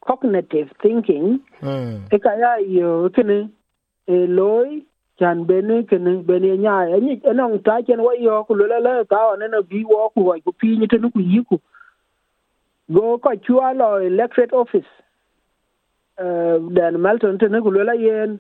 cognitive 0.02 0.72
thinking. 0.82 1.40
E 2.12 2.18
ka 2.18 2.34
ya 2.40 2.56
yo 2.64 3.10
kene 3.10 3.50
e 4.08 4.28
loy 4.28 4.82
jan 5.20 5.44
bene 5.44 5.84
kene 5.84 6.24
bene 6.26 6.58
nya 6.58 6.88
e 6.96 7.00
ni 7.02 7.20
enong 7.32 7.64
ta 7.64 7.82
chen 7.82 8.00
wa 8.00 8.14
yo 8.14 8.44
ku 8.48 8.56
le 8.56 8.80
le 8.80 9.04
ta 9.10 9.36
ne 9.36 9.48
na 9.48 9.62
bi 9.62 9.84
wo 9.84 10.10
ku 10.16 10.32
ku 10.46 10.52
pi 10.52 10.78
ni 10.78 10.88
te 10.88 10.98
ku 10.98 11.20
yi 11.20 11.44
ku 11.44 11.60
go 12.88 13.18
ko 13.18 13.36
chua 13.44 13.74
lo 13.76 13.98
electorate 13.98 14.54
office. 14.54 14.92
Uh, 16.16 16.64
dan 16.72 17.02
melton 17.02 17.38
te 17.38 17.48
ne 17.52 17.60
ku 17.60 17.72
le 17.72 17.96
yen 18.00 18.40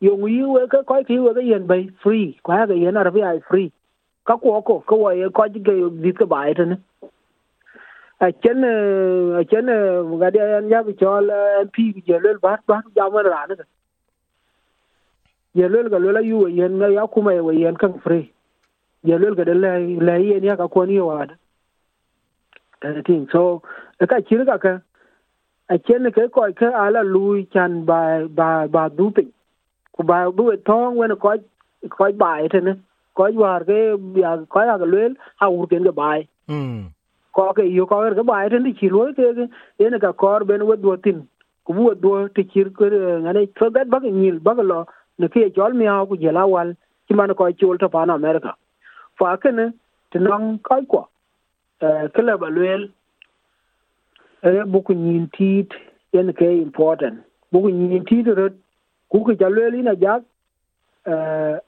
yong 0.00 0.28
yu 0.28 0.52
we 0.52 0.66
ka 0.68 0.82
ko 0.82 1.02
ki 1.04 1.18
we 1.18 1.34
ka 1.34 1.40
yen 1.40 1.66
bay 1.66 1.90
free. 2.02 2.38
Ko 2.42 2.52
ga 2.52 2.74
yen 2.74 2.96
ar 2.96 3.10
bi 3.10 3.22
ai 3.22 3.40
free. 3.48 3.72
Ka 4.26 4.36
ko 4.36 4.62
ko 4.62 4.80
ko 4.86 4.96
wa 4.96 5.10
ye 5.10 5.28
ko 5.30 5.48
ji 5.48 5.60
ge 5.60 5.74
dit 6.02 6.18
ka 6.18 6.26
bai 6.26 6.54
tan 6.54 6.78
a 8.20 8.32
chen 8.32 8.64
a 8.64 9.44
chen 9.44 9.66
ga 10.20 10.30
de 10.30 10.38
yan 10.38 10.68
ya 10.68 10.82
bi 10.82 10.92
chol 10.92 11.30
mp 11.64 11.76
gi 11.94 12.02
je 12.06 12.18
lel 12.18 12.38
bar 12.38 12.58
bar 12.66 12.82
ja 12.96 13.08
ma 13.08 13.22
ra 13.22 13.46
na 13.48 13.64
ye 15.54 15.68
lel 15.68 15.88
ga 15.88 15.98
lel 15.98 16.20
yu 16.24 16.48
yen 16.48 16.78
na 16.78 16.86
ya 16.86 17.06
kuma 17.06 17.34
ye 17.34 17.60
yen 17.60 17.76
kan 17.76 17.98
free. 18.00 18.32
Ye 19.02 19.18
lel 19.18 19.34
ga 19.34 19.44
de 19.44 19.54
la 19.54 19.78
le 19.78 20.18
yen 20.22 20.44
ya 20.44 20.54
e 20.54 20.56
ka 20.56 20.68
ko 20.68 20.84
ni 20.84 21.00
wa 21.00 21.24
da 21.26 21.34
ta 22.80 23.02
tin 23.06 23.26
so 23.32 23.62
e 24.00 24.06
ka 24.06 24.20
chi 24.20 24.44
ga 24.44 24.58
ka 24.58 24.78
a 25.68 25.78
chen 25.78 26.10
ke 26.10 26.28
ko 26.30 26.46
ka 26.54 26.70
ala 26.84 27.02
lui 27.02 27.48
chan 27.52 27.84
ba 27.84 28.28
ba 28.28 28.68
ba 28.68 28.88
du 28.88 29.10
pin 29.10 29.32
ku 29.98 30.04
ba 30.10 30.18
bu 30.40 30.50
thong 30.70 30.96
wen 31.02 31.16
ko 31.24 31.34
ko 31.96 32.12
bai 32.24 32.48
te 32.52 32.60
ne 32.66 32.74
ko 33.14 33.26
war 33.42 33.64
ke 33.70 33.78
ya 34.22 34.36
ko 34.54 34.60
ya 34.68 34.76
lel 34.94 35.16
ha 35.40 35.48
ur 35.48 35.66
ken 35.66 35.84
ga 35.90 35.92
bai 36.02 36.20
Mm. 36.48 36.84
ko 37.36 37.52
ke 37.56 37.64
yo 37.78 37.84
ko 37.86 37.96
ga 38.18 38.22
bai 38.28 38.48
te 38.52 38.58
ni 38.58 38.72
chi 38.78 38.88
lo 38.92 39.02
ke 39.16 39.32
ke 39.38 39.48
ene 39.86 39.98
ka 40.04 40.12
kor 40.22 40.44
ben 40.50 40.62
wo 40.68 40.76
do 40.84 40.96
tin. 40.96 41.18
Ku 41.66 41.74
bu 41.76 41.94
do 42.04 42.12
ti 42.36 42.44
chir 42.52 42.70
ke 42.78 42.88
ngane 43.24 43.40
so 43.58 43.68
that 43.74 43.90
ba 43.90 43.98
nyil 44.00 44.38
ba 44.46 44.54
lo. 44.70 44.78
Ne 45.18 45.28
ke 45.28 45.50
jol 45.56 45.74
mi 45.80 45.84
ha 45.90 46.06
ku 46.06 46.16
jela 46.22 46.46
wal 46.54 46.72
ki 47.08 47.14
man 47.14 47.34
ko 47.34 47.50
chul 47.60 47.78
to 47.78 47.88
pan 47.88 48.10
america. 48.10 48.54
Fa 49.18 49.36
ke 49.42 49.52
ne 49.58 49.66
ti 50.10 50.18
nong 50.18 50.58
ko 50.70 50.80
ko 50.94 51.02
ke 52.14 52.22
le 52.28 52.38
ba 52.44 52.48
lel 52.56 52.88
e 54.42 54.64
bu 54.72 54.82
ku 54.82 54.94
nyin 54.94 55.28
tit 55.36 55.76
ene 56.12 56.32
ke 56.32 56.48
important. 56.66 57.20
Bu 57.52 57.60
ku 57.66 57.68
nyin 57.68 58.04
tit 58.08 58.26
ro 58.40 58.48
ku 59.10 59.24
ke 59.24 59.34
jalo 59.40 59.70
li 59.70 59.82
na 59.82 59.94
jak 59.94 60.22
eh 61.06 61.58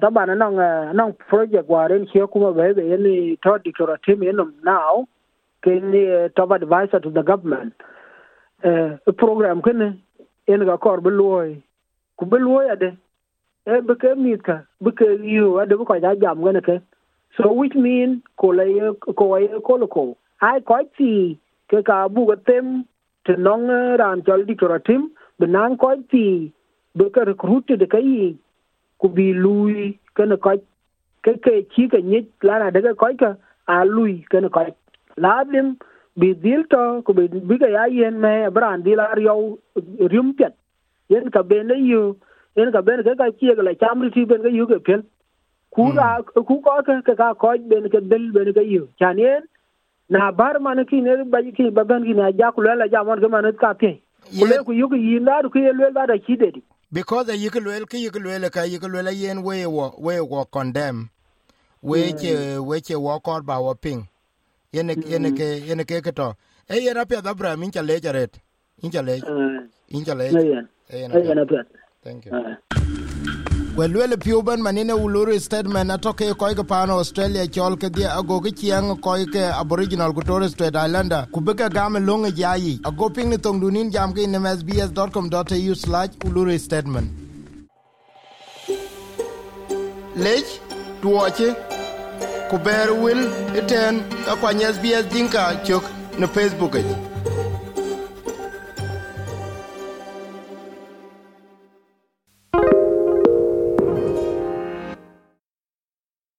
ta 0.00 0.10
bana 0.10 0.34
nong 0.34 0.58
nong 0.94 1.12
project 1.28 1.68
waren 1.68 2.04
che 2.06 2.20
về 2.20 2.72
be 2.72 2.72
be 2.74 2.96
ni 2.96 3.36
to 3.42 3.58
diktora 3.64 3.96
team 4.06 4.20
enom 4.20 4.52
now 4.62 5.06
ke 5.62 5.80
ni 5.82 6.28
top 6.36 6.50
advisor 6.50 7.00
to 7.00 7.10
the 7.10 7.22
government. 7.22 7.72
Eh 8.62 8.96
program 9.16 9.62
kene 9.62 9.98
en 10.46 10.64
ga 10.64 10.76
kor 10.76 11.00
beloy 11.00 11.56
ku 12.16 12.26
beloy 12.26 12.68
ade 12.70 12.90
e 13.66 13.80
be 13.80 13.94
ke 13.94 14.14
mit 14.16 14.44
ka 14.44 14.58
be 14.80 14.90
ke 14.90 15.06
yu 15.22 15.58
ade 15.60 15.76
ko 15.76 15.94
ja 15.94 16.14
jam 16.14 16.44
gane 16.44 16.60
ke 16.60 16.80
so 17.36 17.52
which 17.52 17.74
mean 17.74 18.22
ko 18.36 18.52
le 18.52 18.94
ko 19.18 19.36
ye 19.36 19.48
ko 19.66 19.86
ko 19.86 20.16
ai 20.40 20.60
ko 20.60 20.78
ti 20.96 21.38
ke 21.68 21.82
ka 21.82 22.08
bu 22.08 22.26
ga 22.26 22.36
tem 22.46 22.84
te 23.24 23.32
nong 23.36 23.68
ran 23.98 24.22
chol 24.22 24.44
dictoratim 24.46 25.08
benang 25.40 25.76
ko 25.76 25.94
ti 26.10 26.52
be 26.94 27.10
ka 27.10 27.24
recruit 27.30 27.66
de 27.82 27.86
kai 27.86 28.36
ku 29.00 29.08
bi 29.08 29.32
lui 29.32 29.98
ke 30.14 30.26
ne 30.32 30.36
ko 30.36 30.54
ke 31.24 31.34
ke 31.46 31.54
chi 31.74 31.88
ka 31.94 31.98
ni 32.10 32.20
la 32.42 32.58
na 32.64 32.70
de 32.70 32.94
ko 33.02 33.10
ka 33.22 33.34
a 33.66 33.84
lui 33.84 34.14
ke 34.30 34.40
ne 34.44 34.48
ko 34.48 34.66
la 35.26 35.34
dim 35.52 35.74
bi 36.16 36.34
dil 36.44 36.62
to 36.74 36.82
ku 37.06 37.12
bi 37.20 37.26
bi 37.28 37.58
ga 37.64 37.68
ya 37.76 37.84
yen 38.00 38.20
me 38.26 38.34
bran 38.58 38.82
dil 38.82 39.00
ar 39.00 39.18
yo 39.26 39.34
rim 40.14 40.34
pet 40.34 40.54
yen 41.08 41.30
ka 41.30 41.42
be 41.42 41.62
ne 41.62 41.80
yu 41.90 42.02
yen 42.56 42.72
ka 42.76 42.82
ben 42.90 43.02
ke 43.08 43.16
ka 43.22 43.30
chi 43.40 43.54
ga 43.54 43.62
la 43.70 43.74
cham 43.82 44.02
ri 44.06 44.10
ti 44.18 44.24
ben 44.34 44.42
ga 44.46 44.54
yu 44.58 44.66
ke 44.66 44.78
pel 44.90 45.02
ku 45.76 45.90
ra 45.98 46.08
ku 46.34 46.42
ko 46.44 46.78
ka 46.86 47.00
ka 47.10 47.14
ka 47.22 47.34
ko 47.34 47.56
ben 47.74 47.90
ke 47.90 48.00
del 48.10 48.30
ben 48.32 48.52
ga 48.52 48.62
yu. 48.62 48.88
Chan 48.98 49.18
yen 49.18 49.42
na 50.08 50.30
bar 50.30 50.60
man 50.60 50.84
ki 50.86 51.00
ne 51.00 51.24
ba 51.34 51.42
ki 51.56 51.70
ba 51.70 51.84
ben 51.84 52.04
ki 52.04 52.14
na 52.14 52.30
ja 52.40 52.52
ku 52.52 52.62
la 52.62 52.86
ja 52.86 53.02
mon 53.10 53.20
ke 53.20 53.30
man 53.36 53.52
ka 53.64 53.72
te 53.84 53.92
ku 54.38 54.44
le 54.46 54.64
ku 54.64 54.72
yu 54.72 54.88
ki 54.88 54.96
yin 54.96 55.26
ku 55.52 55.58
ye 55.58 55.72
le 55.72 55.90
ba 55.92 56.06
da 56.06 56.16
de 56.16 56.62
because 56.92 57.28
a 57.28 57.36
yik 57.36 57.54
luel 57.54 57.86
ki 57.88 57.98
yik 58.06 58.14
luel 58.16 58.50
ka 58.50 58.62
yik 58.62 58.82
luel 58.82 59.12
yen 59.12 59.42
we 59.42 59.66
wo 59.66 59.94
we 59.98 60.20
wo 60.20 60.44
condemn. 60.44 61.10
We 61.82 62.12
che 62.12 62.58
we 62.58 62.80
che 62.80 62.94
wo 62.94 63.18
kor 63.20 63.42
ba 63.42 63.60
wo 63.60 63.74
ping. 63.74 64.08
Yene 64.72 64.94
yene 65.06 65.32
ke 65.32 65.60
yene 65.66 65.84
ke 65.84 66.12
to. 66.14 66.36
E 66.68 66.80
yen 66.80 66.96
apia 66.96 67.20
da 67.22 67.34
bra 67.34 67.56
min 67.56 67.70
chale 67.70 68.00
jaret 68.00 68.40
in 68.82 68.90
chale 68.90 69.14
in 69.88 70.04
chale 70.04 70.26
e 70.90 70.98
yen 71.00 71.38
apia 71.38 71.64
thank 72.02 72.24
you 72.26 72.32
we 73.76 73.88
luel 73.88 74.16
piuben 74.16 74.60
manine 74.62 74.92
uluri 74.92 75.40
statement 75.40 75.90
eh, 75.90 75.94
atoke 75.94 76.26
koike 76.38 76.62
pan 76.72 76.90
australia 76.90 77.46
chol 77.56 77.76
ke 77.76 77.88
dhie 77.96 78.06
agoke 78.18 78.50
chieng 78.60 78.90
koike 79.06 79.40
aboriginal 79.62 80.12
ku 80.14 80.22
torres 80.28 80.52
strait 80.52 80.76
islander. 80.76 81.26
Ku 81.32 81.40
bike 81.40 81.66
game 81.74 81.98
longe 82.06 82.30
jayi 82.40 82.74
ago 82.90 83.08
piny 83.10 83.28
ni 83.30 83.36
thong 83.36 83.60
dunin 83.60 83.90
jam 83.90 84.12
ke 84.14 84.22
inem 84.28 84.46
sbs.com.au 84.58 85.74
slash 85.74 86.10
uluri 86.28 86.58
statement. 86.60 87.10
Lec 90.26 90.46
tuoche 91.02 91.48
ku 92.50 92.58
ber 92.68 92.92
wil 93.02 93.26
iten 93.62 94.04
kakwany 94.28 94.70
sbs 94.74 95.10
dinka 95.16 95.48
cök 95.66 95.82
ne 96.18 96.26
facebook 96.38 96.74